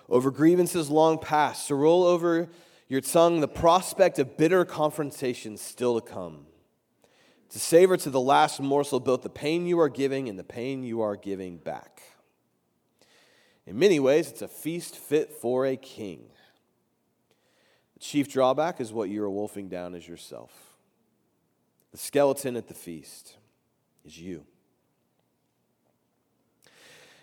over 0.09 0.31
grievances 0.31 0.91
long 0.91 1.19
past, 1.19 1.69
to 1.69 1.75
roll 1.75 2.05
over 2.05 2.49
your 2.89 3.01
tongue 3.01 3.41
the 3.41 3.49
prospect 3.49 4.19
of 4.19 4.37
bitter 4.37 4.65
confrontations 4.65 5.61
still 5.61 6.01
to 6.01 6.07
come, 6.07 6.47
to 7.51 7.59
savor 7.59 7.97
to 7.97 8.11
the 8.11 8.21
last 8.21 8.61
morsel 8.61 9.01
both 9.01 9.23
the 9.23 9.31
pain 9.31 9.67
you 9.67 9.81
are 9.81 9.89
giving 9.89 10.29
and 10.29 10.39
the 10.39 10.45
pain 10.45 10.85
you 10.85 11.01
are 11.01 11.17
giving 11.17 11.57
back. 11.57 12.03
In 13.67 13.79
many 13.79 13.99
ways, 13.99 14.31
it's 14.31 14.43
a 14.43 14.49
feast 14.49 14.97
fit 14.97 15.33
for 15.33 15.67
a 15.67 15.77
king. 15.77 16.29
The 17.95 18.01
chief 18.01 18.29
drawback 18.31 18.81
is 18.81 18.93
what 18.93 19.09
you're 19.11 19.31
wolfing 19.31 19.69
down 19.69 19.95
as 19.95 20.07
yourself. 20.07 20.53
The 21.93 21.99
skeleton 21.99 22.57
at 22.57 22.69
the 22.69 22.75
feast 22.75 23.37
is 24.05 24.19
you. 24.19 24.45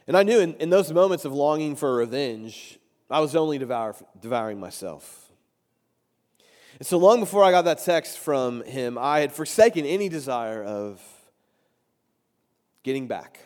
And 0.05 0.17
I 0.17 0.23
knew 0.23 0.39
in, 0.39 0.55
in 0.55 0.69
those 0.69 0.91
moments 0.91 1.23
of 1.23 1.31
longing 1.31 1.75
for 1.75 1.95
revenge, 1.95 2.79
I 3.09 3.21
was 3.21 3.35
only 3.35 3.57
devour, 3.57 3.95
devouring 4.19 4.59
myself. 4.59 5.31
And 6.79 6.85
so 6.85 6.97
long 6.97 7.19
before 7.19 7.43
I 7.43 7.51
got 7.51 7.65
that 7.65 7.79
text 7.79 8.17
from 8.17 8.63
him, 8.63 8.97
I 8.97 9.19
had 9.19 9.31
forsaken 9.31 9.85
any 9.85 10.09
desire 10.09 10.63
of 10.63 11.01
getting 12.81 13.07
back. 13.07 13.39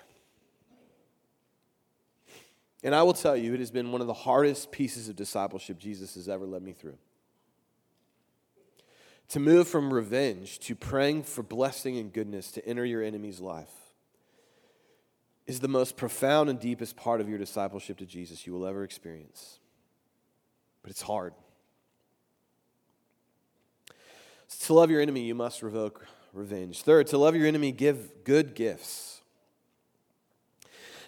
And 2.87 2.95
I 2.95 3.03
will 3.03 3.11
tell 3.11 3.35
you, 3.35 3.53
it 3.53 3.59
has 3.59 3.69
been 3.69 3.91
one 3.91 3.99
of 3.99 4.07
the 4.07 4.13
hardest 4.13 4.71
pieces 4.71 5.09
of 5.09 5.17
discipleship 5.17 5.77
Jesus 5.77 6.15
has 6.15 6.29
ever 6.29 6.45
led 6.45 6.63
me 6.63 6.71
through. 6.71 6.97
To 9.27 9.41
move 9.41 9.67
from 9.67 9.93
revenge 9.93 10.59
to 10.59 10.73
praying 10.73 11.23
for 11.23 11.43
blessing 11.43 11.97
and 11.97 12.13
goodness 12.13 12.49
to 12.53 12.65
enter 12.65 12.85
your 12.85 13.03
enemy's 13.03 13.41
life 13.41 13.73
is 15.45 15.59
the 15.59 15.67
most 15.67 15.97
profound 15.97 16.49
and 16.49 16.61
deepest 16.61 16.95
part 16.95 17.19
of 17.19 17.27
your 17.27 17.37
discipleship 17.37 17.97
to 17.97 18.05
Jesus 18.05 18.47
you 18.47 18.53
will 18.53 18.65
ever 18.65 18.85
experience. 18.85 19.59
But 20.81 20.91
it's 20.91 21.01
hard. 21.01 21.33
To 24.61 24.73
love 24.73 24.89
your 24.89 25.01
enemy, 25.01 25.23
you 25.23 25.35
must 25.35 25.61
revoke 25.61 26.07
revenge. 26.31 26.83
Third, 26.83 27.07
to 27.07 27.17
love 27.17 27.35
your 27.35 27.47
enemy, 27.47 27.73
give 27.73 28.23
good 28.23 28.55
gifts. 28.55 29.16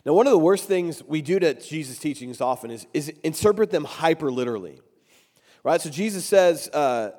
Now, 0.06 0.14
one 0.14 0.28
of 0.28 0.32
the 0.32 0.40
worst 0.40 0.66
things 0.66 1.04
we 1.04 1.22
do 1.22 1.40
to 1.40 1.54
Jesus' 1.54 2.00
teachings 2.00 2.42
often 2.42 2.72
is, 2.72 2.88
is 2.94 3.10
interpret 3.24 3.72
them 3.72 3.84
hyper 3.84 4.32
literally. 4.32 4.80
Right? 5.64 5.82
So 5.82 5.90
Jesus 5.90 6.26
says, 6.26 6.70
uh, 6.70 7.12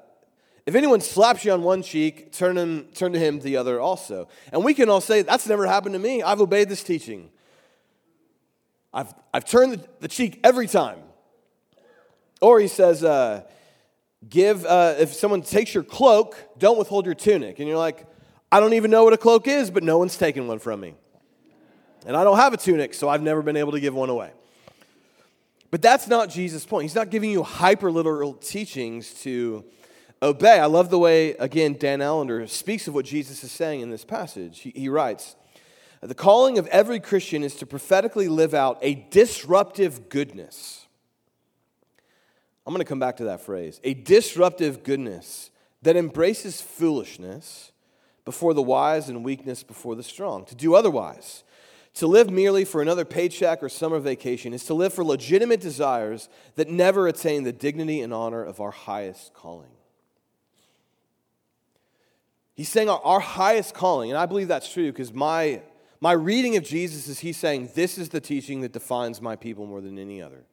if 0.66 0.74
anyone 0.74 1.00
slaps 1.00 1.44
you 1.44 1.52
on 1.52 1.62
one 1.62 1.82
cheek, 1.82 2.32
turn, 2.32 2.56
him, 2.56 2.88
turn 2.94 3.12
to 3.12 3.18
him 3.18 3.40
the 3.40 3.56
other 3.56 3.80
also. 3.80 4.28
And 4.52 4.64
we 4.64 4.72
can 4.72 4.88
all 4.88 5.00
say, 5.00 5.22
that's 5.22 5.46
never 5.46 5.66
happened 5.66 5.94
to 5.94 5.98
me. 5.98 6.22
I've 6.22 6.40
obeyed 6.40 6.68
this 6.68 6.82
teaching. 6.82 7.30
I've, 8.92 9.12
I've 9.32 9.44
turned 9.44 9.74
the, 9.74 9.88
the 10.00 10.08
cheek 10.08 10.40
every 10.42 10.66
time. 10.66 10.98
Or 12.40 12.60
he 12.60 12.68
says, 12.68 13.04
uh, 13.04 13.42
give, 14.28 14.64
uh, 14.64 14.94
if 14.98 15.12
someone 15.12 15.42
takes 15.42 15.74
your 15.74 15.84
cloak, 15.84 16.36
don't 16.58 16.78
withhold 16.78 17.04
your 17.04 17.14
tunic. 17.14 17.58
And 17.58 17.68
you're 17.68 17.78
like, 17.78 18.06
I 18.50 18.60
don't 18.60 18.72
even 18.72 18.90
know 18.90 19.04
what 19.04 19.12
a 19.12 19.18
cloak 19.18 19.46
is, 19.46 19.70
but 19.70 19.82
no 19.82 19.98
one's 19.98 20.16
taken 20.16 20.46
one 20.46 20.58
from 20.58 20.80
me. 20.80 20.94
And 22.06 22.16
I 22.16 22.24
don't 22.24 22.36
have 22.36 22.52
a 22.52 22.56
tunic, 22.56 22.94
so 22.94 23.08
I've 23.08 23.22
never 23.22 23.42
been 23.42 23.56
able 23.56 23.72
to 23.72 23.80
give 23.80 23.94
one 23.94 24.10
away. 24.10 24.30
But 25.70 25.82
that's 25.82 26.08
not 26.08 26.30
Jesus' 26.30 26.66
point. 26.66 26.84
He's 26.84 26.94
not 26.94 27.10
giving 27.10 27.30
you 27.30 27.42
hyper 27.42 27.90
literal 27.90 28.34
teachings 28.34 29.14
to 29.22 29.64
obey. 30.22 30.58
I 30.58 30.66
love 30.66 30.90
the 30.90 30.98
way, 30.98 31.32
again, 31.34 31.76
Dan 31.78 32.00
Allender 32.00 32.46
speaks 32.46 32.88
of 32.88 32.94
what 32.94 33.04
Jesus 33.04 33.44
is 33.44 33.52
saying 33.52 33.80
in 33.80 33.90
this 33.90 34.04
passage. 34.04 34.60
He, 34.60 34.70
he 34.70 34.88
writes 34.88 35.36
The 36.00 36.14
calling 36.14 36.58
of 36.58 36.66
every 36.68 36.98
Christian 36.98 37.44
is 37.44 37.54
to 37.56 37.66
prophetically 37.66 38.28
live 38.28 38.54
out 38.54 38.78
a 38.82 39.06
disruptive 39.10 40.08
goodness. 40.08 40.86
I'm 42.66 42.74
going 42.74 42.84
to 42.84 42.88
come 42.88 43.00
back 43.00 43.16
to 43.18 43.24
that 43.24 43.40
phrase 43.40 43.80
a 43.84 43.94
disruptive 43.94 44.82
goodness 44.82 45.50
that 45.82 45.96
embraces 45.96 46.60
foolishness 46.60 47.72
before 48.24 48.54
the 48.54 48.62
wise 48.62 49.08
and 49.08 49.24
weakness 49.24 49.62
before 49.62 49.94
the 49.94 50.02
strong. 50.02 50.44
To 50.46 50.54
do 50.54 50.74
otherwise 50.74 51.42
to 51.94 52.06
live 52.06 52.30
merely 52.30 52.64
for 52.64 52.80
another 52.80 53.04
paycheck 53.04 53.62
or 53.62 53.68
summer 53.68 53.98
vacation 53.98 54.52
is 54.52 54.64
to 54.64 54.74
live 54.74 54.94
for 54.94 55.04
legitimate 55.04 55.60
desires 55.60 56.28
that 56.54 56.68
never 56.68 57.08
attain 57.08 57.42
the 57.42 57.52
dignity 57.52 58.00
and 58.00 58.14
honor 58.14 58.44
of 58.44 58.60
our 58.60 58.70
highest 58.70 59.34
calling. 59.34 59.70
He's 62.54 62.68
saying 62.68 62.88
our, 62.88 63.00
our 63.02 63.20
highest 63.20 63.74
calling, 63.74 64.10
and 64.10 64.18
I 64.18 64.26
believe 64.26 64.48
that's 64.48 64.70
true 64.72 64.92
because 64.92 65.12
my, 65.12 65.62
my 66.00 66.12
reading 66.12 66.56
of 66.56 66.64
Jesus 66.64 67.08
is 67.08 67.18
he's 67.18 67.36
saying 67.36 67.70
this 67.74 67.98
is 67.98 68.10
the 68.10 68.20
teaching 68.20 68.60
that 68.60 68.72
defines 68.72 69.20
my 69.20 69.34
people 69.34 69.66
more 69.66 69.80
than 69.80 69.98
any 69.98 70.22
other. 70.22 70.44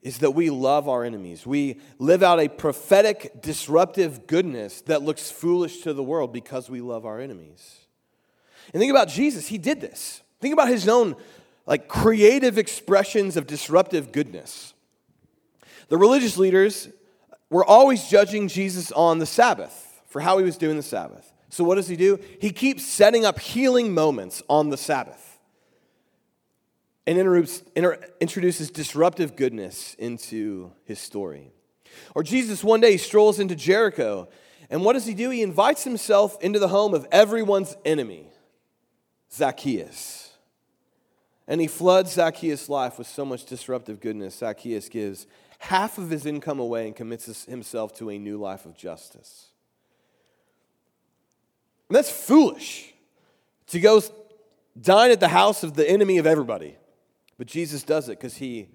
Is 0.00 0.18
that 0.18 0.30
we 0.30 0.48
love 0.48 0.88
our 0.88 1.04
enemies. 1.04 1.46
We 1.46 1.78
live 1.98 2.22
out 2.22 2.40
a 2.40 2.48
prophetic, 2.48 3.42
disruptive 3.42 4.26
goodness 4.26 4.80
that 4.82 5.02
looks 5.02 5.30
foolish 5.30 5.82
to 5.82 5.92
the 5.92 6.02
world 6.02 6.32
because 6.32 6.70
we 6.70 6.80
love 6.80 7.04
our 7.04 7.20
enemies. 7.20 7.80
And 8.72 8.80
think 8.80 8.90
about 8.90 9.08
Jesus, 9.08 9.48
he 9.48 9.58
did 9.58 9.80
this. 9.80 10.22
Think 10.40 10.52
about 10.52 10.68
his 10.68 10.88
own 10.88 11.16
like 11.66 11.88
creative 11.88 12.58
expressions 12.58 13.36
of 13.36 13.46
disruptive 13.46 14.12
goodness. 14.12 14.74
The 15.88 15.98
religious 15.98 16.36
leaders 16.36 16.88
were 17.50 17.64
always 17.64 18.08
judging 18.08 18.48
Jesus 18.48 18.92
on 18.92 19.18
the 19.18 19.26
Sabbath 19.26 20.02
for 20.06 20.20
how 20.20 20.38
he 20.38 20.44
was 20.44 20.56
doing 20.56 20.76
the 20.76 20.82
Sabbath. 20.82 21.32
So 21.48 21.64
what 21.64 21.74
does 21.74 21.88
he 21.88 21.96
do? 21.96 22.18
He 22.40 22.50
keeps 22.50 22.86
setting 22.86 23.24
up 23.24 23.40
healing 23.40 23.92
moments 23.92 24.42
on 24.48 24.70
the 24.70 24.76
Sabbath 24.76 25.38
and 27.06 27.18
introduces 28.20 28.70
disruptive 28.70 29.34
goodness 29.34 29.94
into 29.94 30.70
his 30.84 31.00
story. 31.00 31.50
Or 32.14 32.22
Jesus 32.22 32.62
one 32.62 32.80
day 32.80 32.96
strolls 32.96 33.40
into 33.40 33.56
Jericho, 33.56 34.28
and 34.70 34.84
what 34.84 34.92
does 34.92 35.06
he 35.06 35.14
do? 35.14 35.30
He 35.30 35.42
invites 35.42 35.82
himself 35.82 36.40
into 36.40 36.60
the 36.60 36.68
home 36.68 36.94
of 36.94 37.06
everyone's 37.10 37.76
enemy. 37.84 38.29
Zacchaeus. 39.32 40.32
And 41.46 41.60
he 41.60 41.66
floods 41.66 42.12
Zacchaeus' 42.12 42.68
life 42.68 42.98
with 42.98 43.06
so 43.06 43.24
much 43.24 43.44
disruptive 43.44 44.00
goodness. 44.00 44.36
Zacchaeus 44.36 44.88
gives 44.88 45.26
half 45.58 45.98
of 45.98 46.10
his 46.10 46.24
income 46.24 46.60
away 46.60 46.86
and 46.86 46.94
commits 46.94 47.44
himself 47.44 47.92
to 47.94 48.10
a 48.10 48.18
new 48.18 48.38
life 48.38 48.64
of 48.64 48.76
justice. 48.76 49.48
And 51.88 51.96
that's 51.96 52.10
foolish. 52.10 52.94
to 53.68 53.80
go 53.80 54.00
dine 54.80 55.10
at 55.10 55.20
the 55.20 55.28
house 55.28 55.62
of 55.62 55.74
the 55.74 55.88
enemy 55.88 56.18
of 56.18 56.26
everybody. 56.26 56.76
But 57.38 57.46
Jesus 57.46 57.82
does 57.82 58.08
it 58.08 58.18
because 58.18 58.36
he 58.36 58.68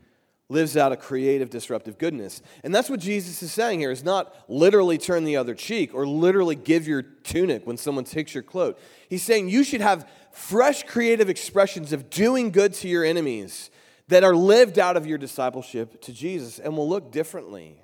lives 0.47 0.77
out 0.77 0.91
a 0.91 0.97
creative, 0.97 1.49
disruptive 1.49 1.97
goodness. 1.97 2.41
And 2.63 2.73
that's 2.73 2.89
what 2.89 2.99
Jesus 2.99 3.41
is 3.41 3.51
saying 3.51 3.79
here 3.79 3.91
is 3.91 4.03
not 4.03 4.35
literally 4.47 4.97
turn 4.97 5.23
the 5.23 5.37
other 5.37 5.55
cheek 5.55 5.93
or 5.93 6.05
literally 6.05 6.55
give 6.55 6.87
your 6.87 7.01
tunic 7.01 7.65
when 7.65 7.77
someone 7.77 8.03
takes 8.03 8.33
your 8.33 8.43
cloak. 8.43 8.79
He's 9.09 9.23
saying 9.23 9.49
you 9.49 9.63
should 9.63 9.81
have 9.81 10.07
fresh, 10.35 10.83
creative 10.83 11.29
expressions 11.29 11.93
of 11.93 12.09
doing 12.09 12.51
good 12.51 12.73
to 12.73 12.89
your 12.89 13.05
enemies 13.05 13.71
that 14.09 14.23
are 14.23 14.35
lived 14.35 14.77
out 14.77 14.97
of 14.97 15.07
your 15.07 15.17
discipleship 15.17 16.01
to 16.01 16.11
Jesus 16.11 16.59
and 16.59 16.75
will 16.75 16.89
look 16.89 17.11
differently 17.11 17.81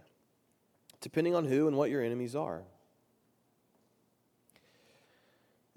depending 0.99 1.33
on 1.33 1.45
who 1.45 1.67
and 1.67 1.77
what 1.77 1.89
your 1.89 2.03
enemies 2.03 2.35
are. 2.35 2.61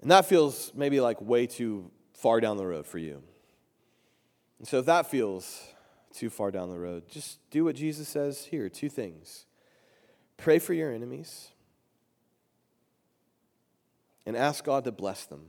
And 0.01 0.11
that 0.11 0.25
feels 0.25 0.71
maybe 0.75 0.99
like 0.99 1.19
way 1.21 1.47
too 1.47 1.89
far 2.13 2.41
down 2.41 2.57
the 2.57 2.67
road 2.67 2.85
for 2.85 2.99
you. 2.99 3.23
And 4.59 4.67
so 4.67 4.79
if 4.79 4.85
that 4.85 5.09
feels 5.09 5.69
too 6.13 6.29
far 6.29 6.51
down 6.51 6.69
the 6.69 6.77
road, 6.77 7.07
just 7.07 7.39
do 7.49 7.63
what 7.63 7.75
Jesus 7.75 8.07
says 8.07 8.45
here 8.45 8.69
two 8.69 8.89
things 8.89 9.45
pray 10.37 10.59
for 10.59 10.73
your 10.73 10.91
enemies 10.91 11.51
and 14.25 14.35
ask 14.35 14.65
God 14.65 14.83
to 14.83 14.91
bless 14.91 15.25
them. 15.25 15.47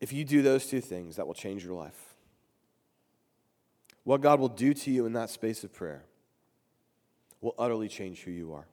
If 0.00 0.12
you 0.12 0.24
do 0.24 0.42
those 0.42 0.66
two 0.66 0.80
things, 0.80 1.16
that 1.16 1.26
will 1.26 1.34
change 1.34 1.64
your 1.64 1.74
life. 1.74 2.14
What 4.04 4.20
God 4.20 4.38
will 4.38 4.48
do 4.48 4.72
to 4.74 4.90
you 4.90 5.06
in 5.06 5.14
that 5.14 5.30
space 5.30 5.64
of 5.64 5.72
prayer 5.72 6.04
will 7.40 7.54
utterly 7.58 7.88
change 7.88 8.20
who 8.20 8.30
you 8.30 8.52
are. 8.52 8.66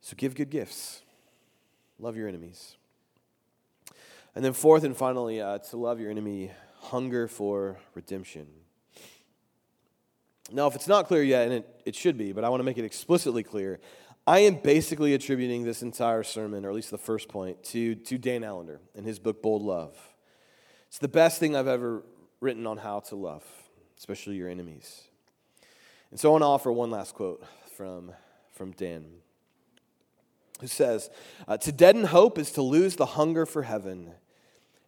So 0.00 0.14
give 0.16 0.34
good 0.34 0.50
gifts, 0.50 1.02
love 1.98 2.16
your 2.16 2.28
enemies. 2.28 2.76
And 4.34 4.44
then, 4.44 4.52
fourth 4.52 4.84
and 4.84 4.96
finally, 4.96 5.40
uh, 5.40 5.58
to 5.58 5.76
love 5.78 5.98
your 5.98 6.10
enemy, 6.10 6.50
hunger 6.78 7.26
for 7.26 7.78
redemption. 7.94 8.46
Now, 10.52 10.66
if 10.66 10.74
it's 10.74 10.86
not 10.86 11.06
clear 11.06 11.22
yet, 11.22 11.44
and 11.44 11.54
it, 11.54 11.82
it 11.86 11.94
should 11.94 12.18
be, 12.18 12.32
but 12.32 12.44
I 12.44 12.50
want 12.50 12.60
to 12.60 12.64
make 12.64 12.78
it 12.78 12.84
explicitly 12.84 13.42
clear, 13.42 13.80
I 14.26 14.40
am 14.40 14.56
basically 14.56 15.14
attributing 15.14 15.62
this 15.62 15.82
entire 15.82 16.24
sermon, 16.24 16.64
or 16.64 16.68
at 16.68 16.74
least 16.74 16.90
the 16.90 16.98
first 16.98 17.28
point, 17.28 17.62
to, 17.64 17.94
to 17.94 18.18
Dan 18.18 18.42
Allender 18.42 18.80
in 18.94 19.04
his 19.04 19.20
book, 19.20 19.40
Bold 19.40 19.62
Love. 19.62 19.96
It's 20.88 20.98
the 20.98 21.06
best 21.06 21.38
thing 21.38 21.54
I've 21.54 21.68
ever 21.68 22.02
written 22.40 22.66
on 22.66 22.78
how 22.78 23.00
to 23.00 23.14
love, 23.14 23.44
especially 23.96 24.34
your 24.34 24.48
enemies. 24.48 25.02
And 26.10 26.18
so 26.18 26.30
I 26.30 26.32
want 26.32 26.42
to 26.42 26.46
offer 26.46 26.72
one 26.72 26.90
last 26.90 27.14
quote 27.14 27.44
from, 27.76 28.12
from 28.52 28.72
Dan, 28.72 29.04
who 30.60 30.66
says 30.66 31.08
uh, 31.46 31.56
To 31.58 31.70
deaden 31.70 32.04
hope 32.04 32.36
is 32.36 32.50
to 32.52 32.62
lose 32.62 32.96
the 32.96 33.06
hunger 33.06 33.46
for 33.46 33.62
heaven 33.62 34.10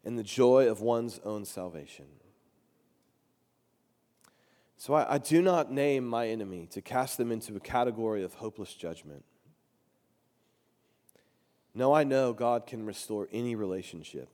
and 0.05 0.18
the 0.18 0.24
joy 0.24 0.68
of 0.68 0.81
one's 0.81 1.20
own 1.24 1.44
salvation. 1.44 2.07
So 4.79 4.95
I, 4.95 5.14
I, 5.14 5.19
do 5.19 5.43
not 5.43 5.73
name 5.73 6.07
my 6.07 6.29
enemy 6.29 6.69
to 6.71 6.81
cast 6.81 7.19
them 7.19 7.33
into 7.33 7.55
a 7.57 7.61
category 7.61 8.23
of 8.23 8.35
hopeless 8.35 8.73
judgment. 8.73 9.25
No, 11.75 11.93
I 11.93 12.05
know 12.05 12.33
God 12.33 12.64
can 12.64 12.87
restore 12.87 13.29
any 13.33 13.57
relationship. 13.57 14.29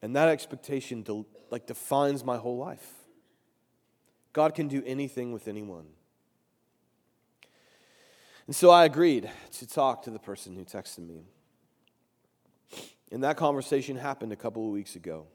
And 0.00 0.16
that 0.16 0.28
expectation 0.28 1.02
de- 1.02 1.26
like 1.50 1.66
defines 1.66 2.24
my 2.24 2.38
whole 2.38 2.56
life. 2.56 2.94
God 4.32 4.54
can 4.54 4.68
do 4.68 4.82
anything 4.86 5.32
with 5.32 5.46
anyone. 5.46 5.86
And 8.46 8.56
so 8.56 8.70
I 8.70 8.86
agreed 8.86 9.30
to 9.58 9.68
talk 9.68 10.02
to 10.04 10.10
the 10.10 10.18
person 10.18 10.56
who 10.56 10.64
texted 10.64 11.06
me. 11.06 11.24
And 13.12 13.22
that 13.22 13.36
conversation 13.36 13.96
happened 13.96 14.32
a 14.32 14.36
couple 14.36 14.64
of 14.64 14.72
weeks 14.72 14.96
ago. 14.96 15.26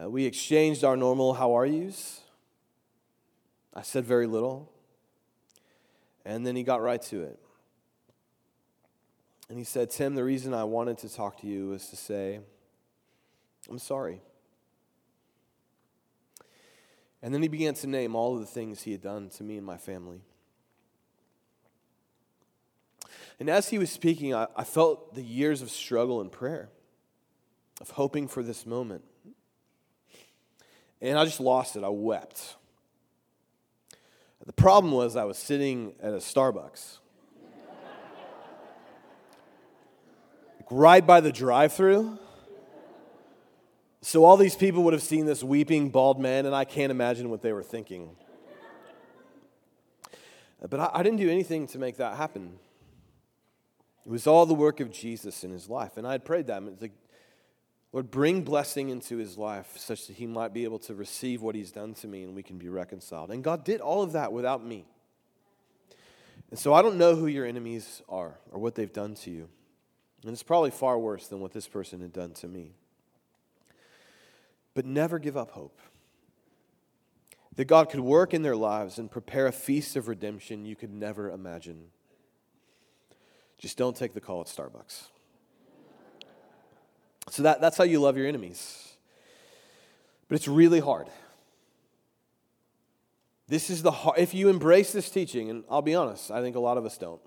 Uh, 0.00 0.08
we 0.08 0.24
exchanged 0.24 0.84
our 0.84 0.96
normal 0.96 1.34
how 1.34 1.56
are 1.56 1.66
yous. 1.66 2.20
I 3.74 3.82
said 3.82 4.04
very 4.04 4.26
little. 4.26 4.72
And 6.24 6.46
then 6.46 6.56
he 6.56 6.62
got 6.62 6.82
right 6.82 7.00
to 7.02 7.22
it. 7.22 7.38
And 9.48 9.56
he 9.56 9.64
said, 9.64 9.90
Tim, 9.90 10.14
the 10.14 10.24
reason 10.24 10.52
I 10.52 10.64
wanted 10.64 10.98
to 10.98 11.08
talk 11.08 11.40
to 11.40 11.46
you 11.46 11.68
was 11.68 11.88
to 11.88 11.96
say, 11.96 12.40
I'm 13.70 13.78
sorry. 13.78 14.20
And 17.22 17.34
then 17.34 17.42
he 17.42 17.48
began 17.48 17.74
to 17.74 17.86
name 17.86 18.14
all 18.14 18.34
of 18.34 18.40
the 18.40 18.46
things 18.46 18.82
he 18.82 18.92
had 18.92 19.00
done 19.00 19.28
to 19.30 19.42
me 19.42 19.56
and 19.56 19.66
my 19.66 19.76
family. 19.76 20.20
And 23.40 23.48
as 23.48 23.68
he 23.68 23.78
was 23.78 23.90
speaking, 23.90 24.34
I, 24.34 24.46
I 24.56 24.64
felt 24.64 25.14
the 25.14 25.22
years 25.22 25.62
of 25.62 25.70
struggle 25.70 26.20
and 26.20 26.30
prayer, 26.30 26.70
of 27.80 27.90
hoping 27.90 28.28
for 28.28 28.42
this 28.42 28.66
moment. 28.66 29.02
And 31.00 31.18
I 31.18 31.24
just 31.24 31.40
lost 31.40 31.76
it. 31.76 31.84
I 31.84 31.88
wept. 31.88 32.56
The 34.44 34.52
problem 34.52 34.92
was 34.92 35.14
I 35.14 35.24
was 35.24 35.36
sitting 35.36 35.92
at 36.02 36.12
a 36.12 36.16
Starbucks. 36.16 36.98
right 40.70 41.06
by 41.06 41.20
the 41.20 41.32
drive 41.32 41.72
through. 41.72 42.18
So 44.00 44.24
all 44.24 44.36
these 44.36 44.54
people 44.54 44.84
would 44.84 44.92
have 44.92 45.02
seen 45.02 45.26
this 45.26 45.42
weeping 45.42 45.90
bald 45.90 46.20
man, 46.20 46.46
and 46.46 46.54
I 46.54 46.64
can't 46.64 46.90
imagine 46.90 47.30
what 47.30 47.42
they 47.42 47.52
were 47.52 47.62
thinking. 47.62 48.16
But 50.68 50.80
I, 50.80 50.90
I 50.94 51.02
didn't 51.02 51.18
do 51.18 51.30
anything 51.30 51.66
to 51.68 51.78
make 51.78 51.96
that 51.98 52.16
happen. 52.16 52.58
It 54.06 54.10
was 54.10 54.26
all 54.26 54.46
the 54.46 54.54
work 54.54 54.80
of 54.80 54.90
Jesus 54.90 55.44
in 55.44 55.50
his 55.50 55.68
life. 55.68 55.96
And 55.96 56.06
I 56.06 56.12
had 56.12 56.24
prayed 56.24 56.46
that. 56.46 56.62
It's 56.62 56.80
like, 56.80 56.92
Lord, 57.92 58.10
bring 58.10 58.42
blessing 58.42 58.90
into 58.90 59.16
his 59.16 59.38
life 59.38 59.72
such 59.76 60.06
that 60.06 60.16
he 60.16 60.26
might 60.26 60.52
be 60.52 60.64
able 60.64 60.78
to 60.80 60.94
receive 60.94 61.40
what 61.40 61.54
he's 61.54 61.72
done 61.72 61.94
to 61.94 62.06
me 62.06 62.22
and 62.22 62.34
we 62.34 62.42
can 62.42 62.58
be 62.58 62.68
reconciled. 62.68 63.30
And 63.30 63.42
God 63.42 63.64
did 63.64 63.80
all 63.80 64.02
of 64.02 64.12
that 64.12 64.32
without 64.32 64.64
me. 64.64 64.84
And 66.50 66.58
so 66.58 66.74
I 66.74 66.82
don't 66.82 66.98
know 66.98 67.14
who 67.14 67.26
your 67.26 67.46
enemies 67.46 68.02
are 68.08 68.38
or 68.50 68.58
what 68.58 68.74
they've 68.74 68.92
done 68.92 69.14
to 69.16 69.30
you. 69.30 69.48
And 70.22 70.32
it's 70.32 70.42
probably 70.42 70.70
far 70.70 70.98
worse 70.98 71.28
than 71.28 71.40
what 71.40 71.52
this 71.52 71.68
person 71.68 72.00
had 72.00 72.12
done 72.12 72.32
to 72.34 72.48
me. 72.48 72.72
But 74.74 74.84
never 74.84 75.18
give 75.18 75.36
up 75.36 75.52
hope 75.52 75.80
that 77.56 77.64
God 77.64 77.90
could 77.90 78.00
work 78.00 78.34
in 78.34 78.42
their 78.42 78.54
lives 78.54 78.98
and 78.98 79.10
prepare 79.10 79.46
a 79.46 79.52
feast 79.52 79.96
of 79.96 80.06
redemption 80.06 80.64
you 80.64 80.76
could 80.76 80.92
never 80.92 81.30
imagine. 81.30 81.86
Just 83.58 83.76
don't 83.76 83.96
take 83.96 84.14
the 84.14 84.20
call 84.20 84.40
at 84.40 84.46
Starbucks. 84.46 85.08
So 87.30 87.42
that, 87.42 87.60
that's 87.60 87.76
how 87.76 87.84
you 87.84 88.00
love 88.00 88.16
your 88.16 88.26
enemies. 88.26 88.96
But 90.28 90.36
it's 90.36 90.48
really 90.48 90.80
hard. 90.80 91.08
This 93.48 93.70
is 93.70 93.82
the 93.82 93.90
hard, 93.90 94.18
if 94.18 94.34
you 94.34 94.48
embrace 94.48 94.92
this 94.92 95.08
teaching, 95.08 95.48
and 95.48 95.64
I'll 95.70 95.82
be 95.82 95.94
honest, 95.94 96.30
I 96.30 96.42
think 96.42 96.54
a 96.54 96.60
lot 96.60 96.76
of 96.76 96.84
us 96.84 96.98
don't. 96.98 97.20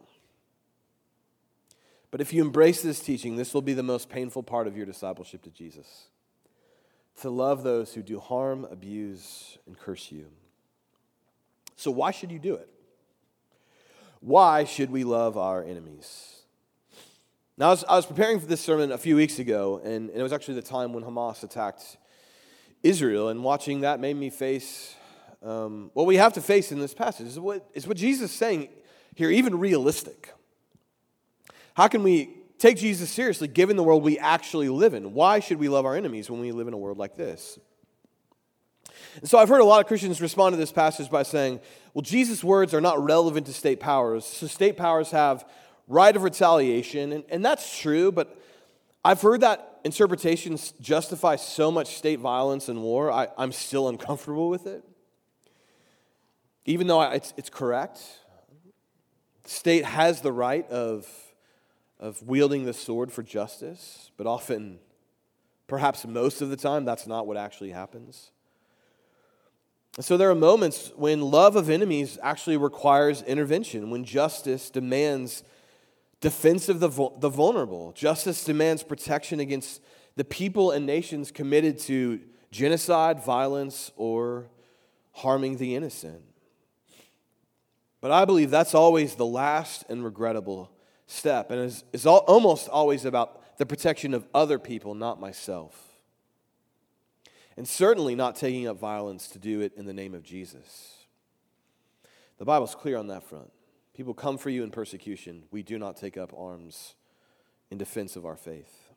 But 2.12 2.22
if 2.22 2.34
you 2.34 2.42
embrace 2.44 2.82
this 2.82 3.00
teaching, 3.00 3.38
this 3.38 3.54
will 3.54 3.62
be 3.62 3.74
the 3.74 3.84
most 3.84 4.10
painful 4.10 4.44
part 4.44 4.68
of 4.68 4.78
your 4.78 4.86
discipleship 4.86 5.42
to 5.44 5.50
Jesus. 5.50 6.08
To 7.22 7.30
love 7.30 7.64
those 7.64 7.94
who 7.94 8.04
do 8.04 8.20
harm, 8.20 8.68
abuse, 8.70 9.58
and 9.66 9.78
curse 9.78 10.12
you. 10.12 10.28
So, 11.76 11.90
why 11.90 12.12
should 12.12 12.32
you 12.32 12.40
do 12.40 12.54
it? 12.54 12.70
Why 14.20 14.66
should 14.66 14.92
we 14.92 15.04
love 15.04 15.38
our 15.38 15.64
enemies? 15.64 16.41
Now, 17.62 17.68
I 17.68 17.70
was, 17.70 17.84
I 17.84 17.96
was 17.96 18.08
preparing 18.08 18.40
for 18.40 18.48
this 18.48 18.60
sermon 18.60 18.92
a 18.92 18.98
few 18.98 19.16
weeks 19.16 19.38
ago, 19.38 19.80
and, 19.84 20.10
and 20.10 20.20
it 20.20 20.24
was 20.24 20.34
actually 20.34 20.56
the 20.56 20.64
time 20.64 20.94
when 20.94 21.04
Hamas 21.04 21.44
attacked 21.44 21.96
Israel, 22.82 23.30
and 23.30 23.44
watching 23.44 23.82
that 23.82 24.00
made 24.00 24.16
me 24.16 24.32
face 24.32 24.96
um, 25.44 25.92
what 25.94 26.08
we 26.08 26.16
have 26.16 26.34
to 26.34 26.42
face 26.42 26.72
in 26.72 26.80
this 26.80 26.96
passage. 26.96 27.28
Is 27.28 27.40
what, 27.40 27.70
is 27.76 27.86
what 27.86 27.98
Jesus 27.98 28.32
is 28.32 28.36
saying 28.36 28.70
here 29.14 29.30
even 29.30 29.60
realistic? 29.60 30.34
How 31.76 31.88
can 31.88 32.02
we 32.02 32.34
take 32.58 32.78
Jesus 32.78 33.12
seriously 33.12 33.48
given 33.48 33.76
the 33.76 33.84
world 33.84 34.02
we 34.02 34.18
actually 34.18 34.70
live 34.70 34.96
in? 34.96 35.14
Why 35.14 35.40
should 35.40 35.60
we 35.60 35.70
love 35.70 35.86
our 35.86 35.96
enemies 35.96 36.32
when 36.32 36.40
we 36.40 36.52
live 36.52 36.68
in 36.68 36.74
a 36.74 36.80
world 36.80 36.98
like 36.98 37.16
this? 37.16 37.60
And 39.18 39.30
so 39.30 39.38
I've 39.38 39.50
heard 39.50 39.62
a 39.62 39.66
lot 39.66 39.82
of 39.82 39.86
Christians 39.86 40.20
respond 40.20 40.54
to 40.54 40.58
this 40.58 40.72
passage 40.72 41.12
by 41.12 41.22
saying, 41.22 41.60
well, 41.94 42.02
Jesus' 42.02 42.44
words 42.44 42.74
are 42.74 42.82
not 42.82 43.04
relevant 43.04 43.46
to 43.46 43.54
state 43.54 43.80
powers. 43.80 44.26
So 44.26 44.48
state 44.48 44.78
powers 44.78 45.12
have 45.12 45.46
right 45.88 46.16
of 46.16 46.24
retaliation, 46.24 47.12
and, 47.12 47.24
and 47.30 47.44
that's 47.44 47.80
true, 47.80 48.12
but 48.12 48.38
I've 49.04 49.22
heard 49.22 49.42
that 49.42 49.80
interpretations 49.84 50.74
justify 50.80 51.36
so 51.36 51.72
much 51.72 51.96
state 51.96 52.20
violence 52.20 52.70
and 52.70 52.82
war, 52.82 53.12
I, 53.12 53.28
am 53.38 53.52
still 53.52 53.90
uncomfortable 53.90 54.50
with 54.50 54.68
it. 54.68 54.84
Even 56.66 56.88
though 56.88 57.00
I, 57.00 57.16
it's, 57.16 57.34
it's 57.38 57.50
correct, 57.50 58.00
the 59.44 59.50
state 59.50 59.86
has 59.86 60.22
the 60.22 60.32
right 60.32 60.70
of, 60.70 61.08
of 62.00 62.22
wielding 62.24 62.66
the 62.66 62.74
sword 62.74 63.12
for 63.12 63.24
justice, 63.24 64.12
but 64.18 64.28
often, 64.28 64.80
perhaps 65.68 66.06
most 66.06 66.42
of 66.42 66.50
the 66.50 66.58
time, 66.58 66.86
that's 66.86 67.08
not 67.08 67.26
what 67.26 67.38
actually 67.38 67.72
happens. 67.72 68.32
So 70.00 70.16
there 70.16 70.30
are 70.30 70.36
moments 70.36 70.92
when 70.96 71.22
love 71.22 71.56
of 71.56 71.70
enemies 71.70 72.18
actually 72.22 72.56
requires 72.56 73.24
intervention, 73.24 73.90
when 73.90 74.06
justice 74.06 74.70
demands 74.70 75.44
defense 76.22 76.70
of 76.70 76.80
the, 76.80 76.90
the 77.20 77.30
vulnerable. 77.30 77.92
Justice 77.94 78.44
demands 78.44 78.84
protection 78.84 79.40
against 79.40 79.82
the 80.16 80.24
people 80.24 80.72
and 80.72 80.86
nations 80.86 81.32
committed 81.32 81.80
to 81.80 82.22
genocide, 82.52 83.24
violence, 83.24 83.92
or 83.96 84.50
harming 85.14 85.58
the 85.58 85.76
innocent. 85.76 86.22
But 88.02 88.12
I 88.12 88.26
believe 88.26 88.50
that's 88.50 88.74
always 88.74 89.16
the 89.16 89.26
last 89.26 89.84
and 89.90 90.04
regrettable 90.04 90.72
step, 91.08 91.52
and 91.52 91.60
is, 91.60 91.84
is 91.92 92.06
all, 92.06 92.20
almost 92.20 92.70
always 92.70 93.06
about 93.06 93.58
the 93.58 93.66
protection 93.66 94.14
of 94.14 94.26
other 94.34 94.58
people, 94.58 94.96
not 94.96 95.20
myself. 95.20 95.76
And 97.58 97.68
certainly 97.68 98.16
not 98.16 98.36
taking 98.36 98.68
up 98.68 98.80
violence 98.80 99.28
to 99.30 99.40
do 99.40 99.62
it 99.62 99.74
in 99.76 99.86
the 99.86 99.94
name 99.94 100.14
of 100.14 100.24
Jesus. 100.24 101.06
The 102.38 102.46
Bible's 102.46 102.74
clear 102.74 102.98
on 102.98 103.08
that 103.08 103.24
front. 103.24 103.52
People 103.96 104.14
come 104.14 104.38
for 104.38 104.50
you 104.50 104.64
in 104.64 104.72
persecution. 104.72 105.44
We 105.52 105.64
do 105.64 105.78
not 105.78 105.98
take 105.98 106.18
up 106.18 106.34
arms 106.38 106.96
in 107.70 107.78
defense 107.78 108.16
of 108.16 108.26
our 108.26 108.38
faith. 108.38 108.90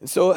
And 0.00 0.08
so, 0.08 0.36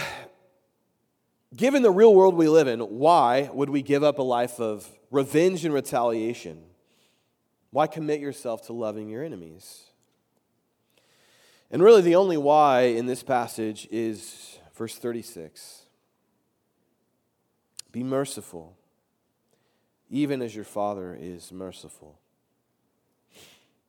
given 1.56 1.82
the 1.82 1.92
real 1.92 2.14
world 2.14 2.36
we 2.36 2.48
live 2.48 2.68
in, 2.68 2.80
why 2.80 3.50
would 3.54 3.70
we 3.70 3.82
give 3.82 4.04
up 4.04 4.20
a 4.20 4.24
life 4.24 4.60
of 4.60 4.88
revenge 5.12 5.66
and 5.66 5.74
retaliation? 5.74 6.64
Why 7.72 7.88
commit 7.88 8.20
yourself 8.20 8.66
to 8.68 8.74
loving 8.74 9.10
your 9.10 9.24
enemies? 9.24 9.86
And 11.72 11.82
really, 11.82 12.02
the 12.02 12.16
only 12.16 12.38
why 12.38 12.82
in 12.82 13.06
this 13.06 13.24
passage 13.24 13.88
is 13.92 14.60
verse 14.76 14.98
36 14.98 15.82
Be 17.92 18.04
merciful 18.04 18.78
even 20.10 20.42
as 20.42 20.56
your 20.56 20.66
Father 20.66 21.18
is 21.20 21.52
merciful. 21.52 22.20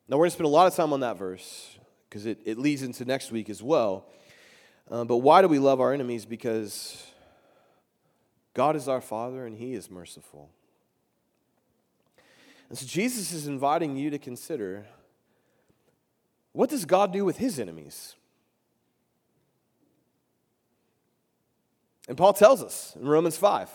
Now, 0.09 0.16
we're 0.16 0.22
going 0.22 0.31
to 0.31 0.35
spend 0.35 0.46
a 0.46 0.50
lot 0.50 0.66
of 0.66 0.74
time 0.74 0.92
on 0.92 1.00
that 1.00 1.18
verse 1.18 1.76
because 2.09 2.26
it, 2.26 2.38
it 2.44 2.59
leads 2.59 2.83
into 2.83 3.05
next 3.05 3.33
week 3.33 3.50
as 3.50 3.62
well. 3.62 4.07
Uh, 4.90 5.05
but 5.05 5.18
why 5.18 5.42
do 5.42 5.48
we 5.48 5.59
love 5.59 5.81
our 5.81 5.92
enemies? 5.92 6.24
Because 6.24 7.05
God 8.55 8.76
is 8.76 8.88
our 8.88 9.00
Father 9.00 9.46
and 9.46 9.57
He 9.57 9.74
is 9.74 9.90
merciful. 9.90 10.50
And 12.68 12.79
so 12.79 12.87
Jesus 12.87 13.33
is 13.33 13.46
inviting 13.46 13.96
you 13.96 14.11
to 14.11 14.18
consider 14.18 14.87
what 16.52 16.70
does 16.70 16.87
God 16.87 17.12
do 17.12 17.24
with 17.24 17.37
His 17.37 17.59
enemies? 17.59 18.14
And 22.09 22.16
Paul 22.16 22.33
tells 22.33 22.62
us 22.62 22.96
in 22.98 23.07
Romans 23.07 23.37
5. 23.37 23.68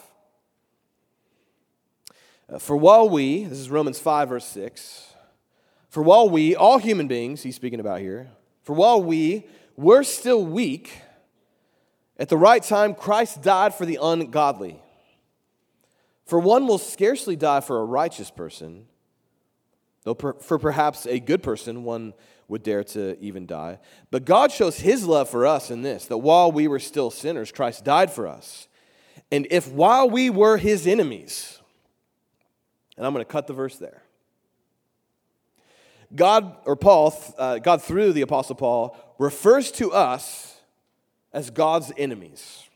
Uh, 2.52 2.60
for 2.60 2.76
while 2.76 3.08
we, 3.08 3.46
this 3.46 3.60
is 3.60 3.70
Romans 3.70 4.00
5, 4.00 4.30
verse 4.30 4.46
6, 4.46 5.14
for 5.90 6.04
while 6.04 6.30
we, 6.30 6.56
all 6.56 6.80
human 6.80 7.08
beings, 7.08 7.44
he's 7.44 7.56
speaking 7.56 7.80
about 7.80 8.02
here, 8.02 8.30
for 8.64 8.74
while 8.74 9.02
we 9.02 9.46
were 9.78 10.04
still 10.04 10.46
weak, 10.46 11.02
at 12.18 12.28
the 12.30 12.38
right 12.38 12.62
time, 12.62 12.94
Christ 12.94 13.42
died 13.42 13.74
for 13.74 13.86
the 13.86 13.98
ungodly. 14.02 14.82
For 16.26 16.40
one 16.40 16.68
will 16.68 16.78
scarcely 16.78 17.36
die 17.36 17.62
for 17.62 17.80
a 17.80 17.86
righteous 17.86 18.30
person, 18.30 18.86
though 20.04 20.16
per, 20.16 20.34
for 20.34 20.60
perhaps 20.60 21.06
a 21.06 21.20
good 21.20 21.42
person, 21.42 21.84
one 21.84 22.14
would 22.48 22.64
dare 22.64 22.84
to 22.84 23.18
even 23.24 23.46
die. 23.46 23.80
But 24.12 24.26
God 24.26 24.52
shows 24.52 24.78
his 24.78 25.06
love 25.06 25.30
for 25.30 25.48
us 25.48 25.72
in 25.72 25.84
this 25.84 26.06
that 26.08 26.18
while 26.18 26.52
we 26.52 26.68
were 26.68 26.80
still 26.80 27.12
sinners, 27.12 27.52
Christ 27.52 27.86
died 27.86 28.12
for 28.12 28.28
us. 28.28 28.68
And 29.32 29.48
if 29.50 29.70
while 29.72 30.10
we 30.10 30.30
were 30.30 30.58
his 30.58 30.86
enemies, 30.86 31.61
and 33.02 33.08
I'm 33.08 33.14
going 33.14 33.26
to 33.26 33.32
cut 33.32 33.48
the 33.48 33.54
verse 33.54 33.78
there. 33.78 34.04
God, 36.14 36.56
or 36.66 36.76
Paul, 36.76 37.16
uh, 37.36 37.58
God 37.58 37.82
through 37.82 38.14
the 38.14 38.22
Apostle 38.22 38.54
Paul, 38.54 38.96
refers 39.18 39.72
to 39.72 39.92
us 39.92 40.62
as 41.34 41.50
God's 41.50 41.92
enemies. 41.98 42.70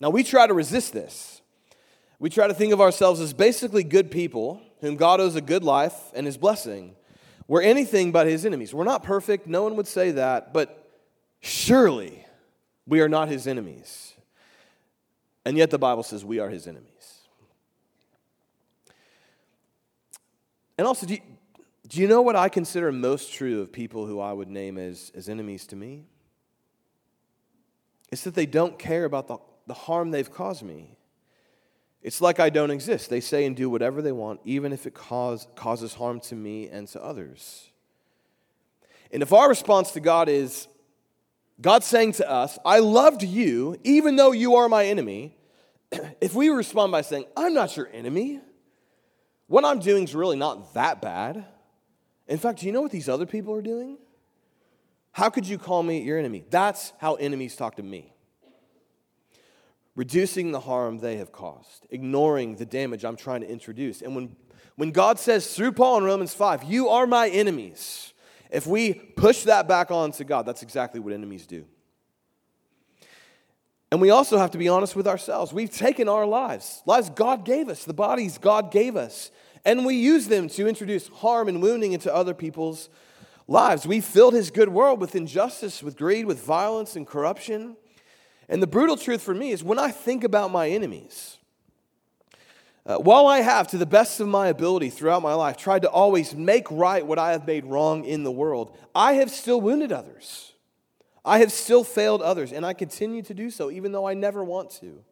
Now, 0.00 0.10
we 0.10 0.24
try 0.24 0.48
to 0.48 0.52
resist 0.52 0.92
this. 0.92 1.42
We 2.18 2.28
try 2.28 2.48
to 2.48 2.54
think 2.54 2.72
of 2.72 2.80
ourselves 2.80 3.20
as 3.20 3.32
basically 3.32 3.84
good 3.84 4.10
people 4.10 4.60
whom 4.80 4.96
God 4.96 5.20
owes 5.20 5.36
a 5.36 5.40
good 5.40 5.62
life 5.62 5.94
and 6.12 6.26
his 6.26 6.36
blessing. 6.36 6.96
We're 7.46 7.62
anything 7.62 8.10
but 8.10 8.26
his 8.26 8.44
enemies. 8.44 8.74
We're 8.74 8.82
not 8.82 9.04
perfect, 9.04 9.46
no 9.46 9.62
one 9.62 9.76
would 9.76 9.86
say 9.86 10.10
that, 10.10 10.52
but 10.52 10.90
surely 11.38 12.26
we 12.84 13.00
are 13.00 13.08
not 13.08 13.28
his 13.28 13.46
enemies. 13.46 14.14
And 15.44 15.56
yet 15.56 15.70
the 15.70 15.78
Bible 15.78 16.02
says 16.02 16.24
we 16.24 16.40
are 16.40 16.48
his 16.48 16.66
enemies. 16.66 16.93
And 20.76 20.86
also, 20.86 21.06
do 21.06 21.14
you, 21.14 21.20
do 21.86 22.00
you 22.00 22.08
know 22.08 22.22
what 22.22 22.36
I 22.36 22.48
consider 22.48 22.90
most 22.90 23.32
true 23.32 23.60
of 23.60 23.72
people 23.72 24.06
who 24.06 24.20
I 24.20 24.32
would 24.32 24.48
name 24.48 24.78
as, 24.78 25.12
as 25.14 25.28
enemies 25.28 25.66
to 25.68 25.76
me? 25.76 26.06
It's 28.10 28.24
that 28.24 28.34
they 28.34 28.46
don't 28.46 28.78
care 28.78 29.04
about 29.04 29.28
the, 29.28 29.38
the 29.66 29.74
harm 29.74 30.10
they've 30.10 30.30
caused 30.30 30.62
me. 30.62 30.96
It's 32.02 32.20
like 32.20 32.38
I 32.38 32.50
don't 32.50 32.70
exist. 32.70 33.08
They 33.08 33.20
say 33.20 33.46
and 33.46 33.56
do 33.56 33.70
whatever 33.70 34.02
they 34.02 34.12
want, 34.12 34.40
even 34.44 34.72
if 34.72 34.86
it 34.86 34.94
cause, 34.94 35.46
causes 35.56 35.94
harm 35.94 36.20
to 36.20 36.34
me 36.34 36.68
and 36.68 36.86
to 36.88 37.02
others. 37.02 37.70
And 39.10 39.22
if 39.22 39.32
our 39.32 39.48
response 39.48 39.92
to 39.92 40.00
God 40.00 40.28
is, 40.28 40.68
God 41.60 41.82
saying 41.82 42.12
to 42.14 42.30
us, 42.30 42.58
I 42.64 42.80
loved 42.80 43.22
you 43.22 43.78
even 43.84 44.16
though 44.16 44.32
you 44.32 44.56
are 44.56 44.68
my 44.68 44.86
enemy, 44.86 45.36
if 46.20 46.34
we 46.34 46.50
respond 46.50 46.92
by 46.92 47.00
saying, 47.00 47.24
I'm 47.36 47.54
not 47.54 47.76
your 47.76 47.88
enemy, 47.92 48.40
what 49.46 49.64
I'm 49.64 49.78
doing 49.78 50.04
is 50.04 50.14
really 50.14 50.36
not 50.36 50.74
that 50.74 51.02
bad. 51.02 51.44
In 52.26 52.38
fact, 52.38 52.60
do 52.60 52.66
you 52.66 52.72
know 52.72 52.80
what 52.80 52.90
these 52.90 53.08
other 53.08 53.26
people 53.26 53.54
are 53.54 53.62
doing? 53.62 53.98
How 55.12 55.30
could 55.30 55.46
you 55.46 55.58
call 55.58 55.82
me 55.82 56.02
your 56.02 56.18
enemy? 56.18 56.44
That's 56.50 56.92
how 56.98 57.14
enemies 57.14 57.54
talk 57.54 57.76
to 57.76 57.82
me. 57.82 58.12
Reducing 59.94 60.50
the 60.50 60.60
harm 60.60 60.98
they 60.98 61.18
have 61.18 61.30
caused, 61.30 61.86
ignoring 61.90 62.56
the 62.56 62.66
damage 62.66 63.04
I'm 63.04 63.16
trying 63.16 63.42
to 63.42 63.48
introduce. 63.48 64.02
And 64.02 64.16
when, 64.16 64.34
when 64.74 64.90
God 64.90 65.20
says 65.20 65.54
through 65.54 65.72
Paul 65.72 65.98
in 65.98 66.04
Romans 66.04 66.34
5, 66.34 66.64
you 66.64 66.88
are 66.88 67.06
my 67.06 67.28
enemies, 67.28 68.12
if 68.50 68.66
we 68.66 68.94
push 68.94 69.44
that 69.44 69.68
back 69.68 69.90
onto 69.90 70.24
God, 70.24 70.46
that's 70.46 70.62
exactly 70.62 70.98
what 70.98 71.12
enemies 71.12 71.46
do. 71.46 71.64
And 73.90 74.00
we 74.00 74.10
also 74.10 74.38
have 74.38 74.50
to 74.52 74.58
be 74.58 74.68
honest 74.68 74.96
with 74.96 75.06
ourselves. 75.06 75.52
We've 75.52 75.70
taken 75.70 76.08
our 76.08 76.26
lives, 76.26 76.82
lives 76.86 77.10
God 77.10 77.44
gave 77.44 77.68
us, 77.68 77.84
the 77.84 77.94
bodies 77.94 78.38
God 78.38 78.70
gave 78.72 78.96
us, 78.96 79.30
and 79.64 79.86
we 79.86 79.94
use 79.94 80.26
them 80.28 80.48
to 80.50 80.66
introduce 80.66 81.08
harm 81.08 81.48
and 81.48 81.62
wounding 81.62 81.92
into 81.92 82.14
other 82.14 82.34
people's 82.34 82.88
lives. 83.46 83.86
We 83.86 84.00
filled 84.00 84.34
his 84.34 84.50
good 84.50 84.68
world 84.68 85.00
with 85.00 85.14
injustice, 85.14 85.82
with 85.82 85.96
greed, 85.96 86.26
with 86.26 86.44
violence 86.44 86.96
and 86.96 87.06
corruption. 87.06 87.76
And 88.48 88.62
the 88.62 88.66
brutal 88.66 88.96
truth 88.96 89.22
for 89.22 89.34
me 89.34 89.52
is 89.52 89.62
when 89.62 89.78
I 89.78 89.90
think 89.90 90.24
about 90.24 90.50
my 90.50 90.68
enemies, 90.68 91.38
uh, 92.86 92.96
while 92.96 93.26
I 93.26 93.40
have, 93.40 93.68
to 93.68 93.78
the 93.78 93.86
best 93.86 94.20
of 94.20 94.28
my 94.28 94.48
ability 94.48 94.90
throughout 94.90 95.22
my 95.22 95.32
life, 95.34 95.56
tried 95.56 95.82
to 95.82 95.90
always 95.90 96.34
make 96.34 96.70
right 96.70 97.06
what 97.06 97.18
I 97.18 97.32
have 97.32 97.46
made 97.46 97.64
wrong 97.64 98.04
in 98.04 98.24
the 98.24 98.32
world, 98.32 98.76
I 98.94 99.14
have 99.14 99.30
still 99.30 99.60
wounded 99.60 99.92
others. 99.92 100.53
I 101.24 101.38
have 101.38 101.50
still 101.50 101.84
failed 101.84 102.20
others, 102.20 102.52
and 102.52 102.66
I 102.66 102.74
continue 102.74 103.22
to 103.22 103.34
do 103.34 103.50
so, 103.50 103.70
even 103.70 103.92
though 103.92 104.06
I 104.06 104.14
never 104.14 104.44
want 104.44 104.70
to. 104.80 105.02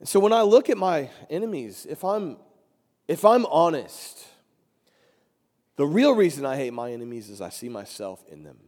And 0.00 0.08
so 0.08 0.18
when 0.18 0.32
I 0.32 0.42
look 0.42 0.68
at 0.68 0.76
my 0.76 1.08
enemies, 1.30 1.86
if 1.88 2.04
I'm, 2.04 2.36
if 3.06 3.24
I'm 3.24 3.46
honest, 3.46 4.26
the 5.76 5.86
real 5.86 6.14
reason 6.14 6.44
I 6.44 6.56
hate 6.56 6.72
my 6.72 6.92
enemies 6.92 7.30
is 7.30 7.40
I 7.40 7.48
see 7.48 7.68
myself 7.68 8.24
in 8.28 8.42
them. 8.42 8.58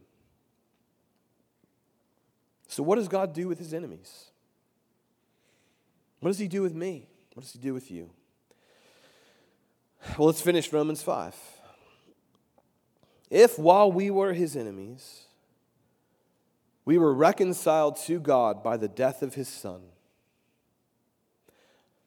So, 2.69 2.83
what 2.83 2.95
does 2.95 3.07
God 3.07 3.33
do 3.33 3.47
with 3.47 3.59
his 3.59 3.73
enemies? 3.73 4.25
What 6.19 6.29
does 6.29 6.39
he 6.39 6.47
do 6.47 6.61
with 6.61 6.73
me? 6.73 7.07
What 7.33 7.43
does 7.43 7.53
he 7.53 7.59
do 7.59 7.73
with 7.73 7.91
you? 7.91 8.09
Well, 10.17 10.27
let's 10.27 10.41
finish 10.41 10.71
Romans 10.73 11.01
5. 11.01 11.35
If 13.29 13.59
while 13.59 13.91
we 13.91 14.09
were 14.09 14.33
his 14.33 14.55
enemies, 14.55 15.26
we 16.87 16.97
were 16.97 17.13
reconciled 17.13 17.97
to 17.97 18.17
God 18.17 18.63
by 18.63 18.77
the 18.77 18.87
death 18.87 19.21
of 19.21 19.35
his 19.35 19.49
Son. 19.49 19.81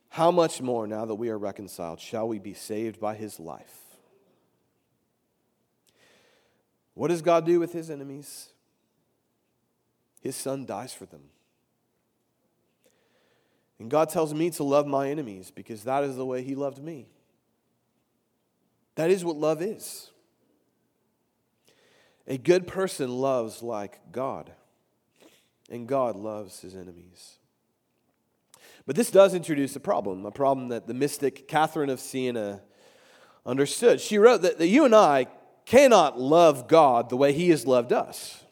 How 0.08 0.30
much 0.30 0.62
more, 0.62 0.86
now 0.86 1.04
that 1.04 1.16
we 1.16 1.28
are 1.28 1.36
reconciled, 1.36 2.00
shall 2.00 2.26
we 2.26 2.38
be 2.38 2.54
saved 2.54 2.98
by 2.98 3.14
his 3.14 3.38
life? 3.38 3.98
What 6.94 7.08
does 7.08 7.20
God 7.20 7.44
do 7.44 7.60
with 7.60 7.74
his 7.74 7.90
enemies? 7.90 8.48
His 10.22 10.34
son 10.34 10.64
dies 10.64 10.94
for 10.94 11.04
them. 11.04 11.24
And 13.78 13.90
God 13.90 14.08
tells 14.08 14.32
me 14.32 14.48
to 14.48 14.64
love 14.64 14.86
my 14.86 15.10
enemies 15.10 15.52
because 15.54 15.84
that 15.84 16.04
is 16.04 16.16
the 16.16 16.24
way 16.24 16.42
he 16.42 16.54
loved 16.54 16.82
me. 16.82 17.06
That 18.94 19.10
is 19.10 19.26
what 19.26 19.36
love 19.36 19.60
is. 19.60 20.10
A 22.26 22.38
good 22.38 22.66
person 22.66 23.10
loves 23.10 23.62
like 23.62 24.00
God 24.10 24.52
and 25.70 25.86
God 25.86 26.16
loves 26.16 26.60
his 26.60 26.74
enemies. 26.74 27.36
But 28.86 28.96
this 28.96 29.10
does 29.10 29.34
introduce 29.34 29.76
a 29.76 29.80
problem, 29.80 30.26
a 30.26 30.30
problem 30.30 30.68
that 30.68 30.86
the 30.86 30.94
mystic 30.94 31.46
Catherine 31.46 31.90
of 31.90 32.00
Siena 32.00 32.62
understood. 33.46 34.00
She 34.00 34.18
wrote 34.18 34.42
that, 34.42 34.58
that 34.58 34.68
you 34.68 34.84
and 34.84 34.94
I 34.94 35.26
cannot 35.66 36.18
love 36.18 36.66
God 36.66 37.08
the 37.08 37.16
way 37.16 37.32
He 37.32 37.50
has 37.50 37.66
loved 37.66 37.92
us. 37.92 38.42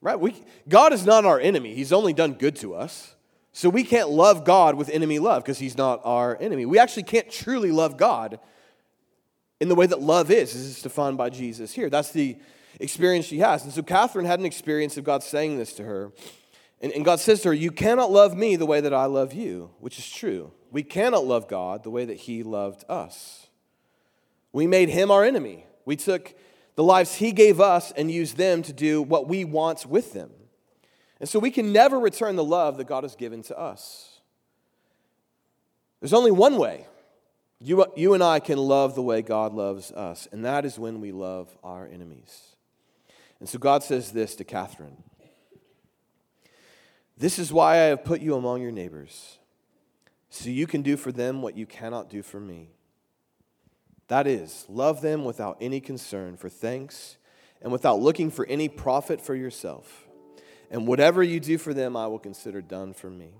Right? 0.00 0.18
We, 0.18 0.36
God 0.68 0.92
is 0.92 1.04
not 1.04 1.24
our 1.24 1.40
enemy, 1.40 1.74
He's 1.74 1.92
only 1.92 2.12
done 2.12 2.34
good 2.34 2.56
to 2.56 2.74
us. 2.74 3.14
So 3.52 3.68
we 3.68 3.82
can't 3.82 4.10
love 4.10 4.44
God 4.44 4.76
with 4.76 4.88
enemy 4.88 5.18
love 5.18 5.42
because 5.42 5.58
He's 5.58 5.76
not 5.76 6.00
our 6.04 6.36
enemy. 6.40 6.64
We 6.64 6.78
actually 6.78 7.02
can't 7.02 7.28
truly 7.28 7.72
love 7.72 7.96
God 7.96 8.38
in 9.60 9.68
the 9.68 9.74
way 9.74 9.86
that 9.86 10.00
love 10.00 10.30
is, 10.30 10.54
as 10.54 10.70
it's 10.70 10.82
defined 10.82 11.16
by 11.16 11.30
Jesus 11.30 11.72
here. 11.72 11.90
That's 11.90 12.12
the 12.12 12.36
experience 12.78 13.26
she 13.26 13.38
has. 13.38 13.64
And 13.64 13.72
so 13.72 13.82
Catherine 13.82 14.26
had 14.26 14.40
an 14.40 14.46
experience 14.46 14.96
of 14.96 15.04
God 15.04 15.22
saying 15.22 15.58
this 15.58 15.72
to 15.74 15.84
her. 15.84 16.12
And, 16.80 16.92
and 16.92 17.04
God 17.04 17.20
says 17.20 17.42
to 17.42 17.48
her, 17.48 17.54
You 17.54 17.70
cannot 17.70 18.10
love 18.10 18.36
me 18.36 18.56
the 18.56 18.66
way 18.66 18.80
that 18.80 18.94
I 18.94 19.06
love 19.06 19.32
you, 19.32 19.70
which 19.80 19.98
is 19.98 20.08
true. 20.08 20.52
We 20.70 20.82
cannot 20.82 21.24
love 21.24 21.48
God 21.48 21.82
the 21.82 21.90
way 21.90 22.04
that 22.04 22.18
He 22.18 22.42
loved 22.42 22.84
us. 22.88 23.48
We 24.52 24.66
made 24.66 24.88
Him 24.88 25.10
our 25.10 25.24
enemy. 25.24 25.66
We 25.84 25.96
took 25.96 26.34
the 26.76 26.84
lives 26.84 27.16
He 27.16 27.32
gave 27.32 27.60
us 27.60 27.92
and 27.92 28.10
used 28.10 28.36
them 28.36 28.62
to 28.62 28.72
do 28.72 29.02
what 29.02 29.28
we 29.28 29.44
want 29.44 29.86
with 29.86 30.12
them. 30.12 30.30
And 31.20 31.28
so 31.28 31.38
we 31.38 31.50
can 31.50 31.72
never 31.72 31.98
return 31.98 32.36
the 32.36 32.44
love 32.44 32.76
that 32.76 32.86
God 32.86 33.02
has 33.02 33.16
given 33.16 33.42
to 33.44 33.58
us. 33.58 34.20
There's 36.00 36.12
only 36.12 36.30
one 36.30 36.58
way. 36.58 36.86
You, 37.60 37.86
you 37.96 38.14
and 38.14 38.22
I 38.22 38.38
can 38.38 38.58
love 38.58 38.94
the 38.94 39.02
way 39.02 39.20
God 39.20 39.52
loves 39.52 39.90
us, 39.90 40.28
and 40.30 40.44
that 40.44 40.64
is 40.64 40.78
when 40.78 41.00
we 41.00 41.10
love 41.10 41.56
our 41.64 41.88
enemies. 41.88 42.54
And 43.40 43.48
so 43.48 43.58
God 43.58 43.82
says 43.82 44.12
this 44.12 44.34
to 44.36 44.44
Catherine 44.44 45.02
This 47.16 47.38
is 47.38 47.52
why 47.52 47.74
I 47.74 47.86
have 47.86 48.04
put 48.04 48.20
you 48.20 48.34
among 48.34 48.62
your 48.62 48.72
neighbors, 48.72 49.38
so 50.30 50.50
you 50.50 50.66
can 50.66 50.82
do 50.82 50.96
for 50.96 51.12
them 51.12 51.42
what 51.42 51.56
you 51.56 51.66
cannot 51.66 52.10
do 52.10 52.22
for 52.22 52.40
me. 52.40 52.70
That 54.08 54.26
is, 54.26 54.64
love 54.68 55.02
them 55.02 55.24
without 55.24 55.58
any 55.60 55.80
concern 55.80 56.36
for 56.36 56.48
thanks 56.48 57.18
and 57.60 57.70
without 57.70 58.00
looking 58.00 58.30
for 58.30 58.46
any 58.46 58.68
profit 58.68 59.20
for 59.20 59.34
yourself. 59.34 60.06
And 60.70 60.86
whatever 60.86 61.22
you 61.22 61.40
do 61.40 61.58
for 61.58 61.74
them, 61.74 61.96
I 61.96 62.06
will 62.06 62.18
consider 62.18 62.62
done 62.62 62.94
for 62.94 63.10
me. 63.10 63.32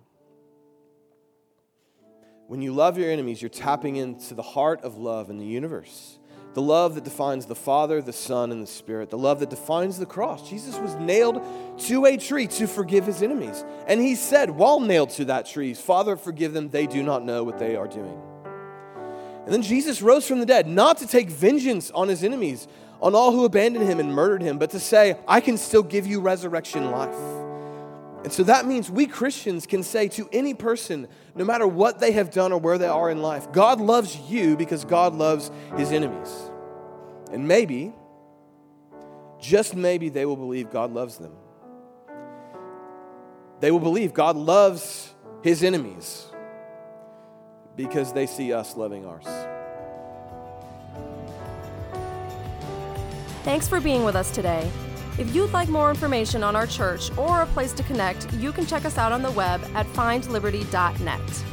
When 2.46 2.62
you 2.62 2.72
love 2.72 2.96
your 2.96 3.10
enemies, 3.10 3.42
you're 3.42 3.50
tapping 3.50 3.96
into 3.96 4.34
the 4.34 4.42
heart 4.42 4.82
of 4.82 4.96
love 4.96 5.28
in 5.28 5.38
the 5.38 5.44
universe. 5.44 6.18
The 6.54 6.62
love 6.62 6.94
that 6.94 7.04
defines 7.04 7.46
the 7.46 7.54
Father, 7.54 8.00
the 8.00 8.12
Son, 8.12 8.50
and 8.50 8.62
the 8.62 8.66
Spirit. 8.66 9.10
The 9.10 9.18
love 9.18 9.40
that 9.40 9.50
defines 9.50 9.98
the 9.98 10.06
cross. 10.06 10.48
Jesus 10.48 10.76
was 10.78 10.94
nailed 10.96 11.42
to 11.80 12.06
a 12.06 12.16
tree 12.16 12.46
to 12.48 12.66
forgive 12.66 13.06
his 13.06 13.22
enemies. 13.22 13.64
And 13.86 14.00
he 14.00 14.14
said, 14.14 14.50
while 14.50 14.80
nailed 14.80 15.10
to 15.10 15.26
that 15.26 15.46
tree, 15.46 15.74
Father, 15.74 16.16
forgive 16.16 16.54
them, 16.54 16.70
they 16.70 16.86
do 16.86 17.02
not 17.02 17.24
know 17.24 17.44
what 17.44 17.58
they 17.58 17.76
are 17.76 17.86
doing. 17.86 18.20
And 19.44 19.52
then 19.52 19.62
Jesus 19.62 20.02
rose 20.02 20.26
from 20.26 20.40
the 20.40 20.46
dead, 20.46 20.66
not 20.66 20.98
to 20.98 21.06
take 21.06 21.30
vengeance 21.30 21.90
on 21.92 22.08
his 22.08 22.24
enemies, 22.24 22.66
on 23.00 23.14
all 23.14 23.32
who 23.32 23.44
abandoned 23.44 23.86
him 23.86 24.00
and 24.00 24.12
murdered 24.12 24.42
him, 24.42 24.58
but 24.58 24.70
to 24.70 24.80
say, 24.80 25.16
I 25.26 25.40
can 25.40 25.56
still 25.56 25.82
give 25.82 26.06
you 26.06 26.20
resurrection 26.20 26.90
life. 26.90 27.47
And 28.24 28.32
so 28.32 28.42
that 28.44 28.66
means 28.66 28.90
we 28.90 29.06
Christians 29.06 29.66
can 29.66 29.82
say 29.82 30.08
to 30.08 30.28
any 30.32 30.52
person, 30.52 31.06
no 31.34 31.44
matter 31.44 31.66
what 31.66 32.00
they 32.00 32.12
have 32.12 32.30
done 32.30 32.52
or 32.52 32.58
where 32.58 32.76
they 32.76 32.88
are 32.88 33.10
in 33.10 33.22
life, 33.22 33.50
God 33.52 33.80
loves 33.80 34.16
you 34.28 34.56
because 34.56 34.84
God 34.84 35.14
loves 35.14 35.50
his 35.76 35.92
enemies. 35.92 36.50
And 37.30 37.46
maybe, 37.46 37.92
just 39.40 39.76
maybe, 39.76 40.08
they 40.08 40.26
will 40.26 40.36
believe 40.36 40.70
God 40.70 40.92
loves 40.92 41.18
them. 41.18 41.32
They 43.60 43.70
will 43.70 43.80
believe 43.80 44.14
God 44.14 44.36
loves 44.36 45.14
his 45.42 45.62
enemies 45.62 46.26
because 47.76 48.12
they 48.12 48.26
see 48.26 48.52
us 48.52 48.76
loving 48.76 49.06
ours. 49.06 49.26
Thanks 53.44 53.68
for 53.68 53.80
being 53.80 54.04
with 54.04 54.16
us 54.16 54.30
today. 54.32 54.68
If 55.18 55.34
you'd 55.34 55.52
like 55.52 55.68
more 55.68 55.90
information 55.90 56.44
on 56.44 56.54
our 56.54 56.66
church 56.66 57.10
or 57.18 57.42
a 57.42 57.46
place 57.46 57.72
to 57.72 57.82
connect, 57.82 58.32
you 58.34 58.52
can 58.52 58.66
check 58.66 58.84
us 58.84 58.98
out 58.98 59.10
on 59.10 59.20
the 59.20 59.32
web 59.32 59.60
at 59.74 59.84
findliberty.net. 59.88 61.44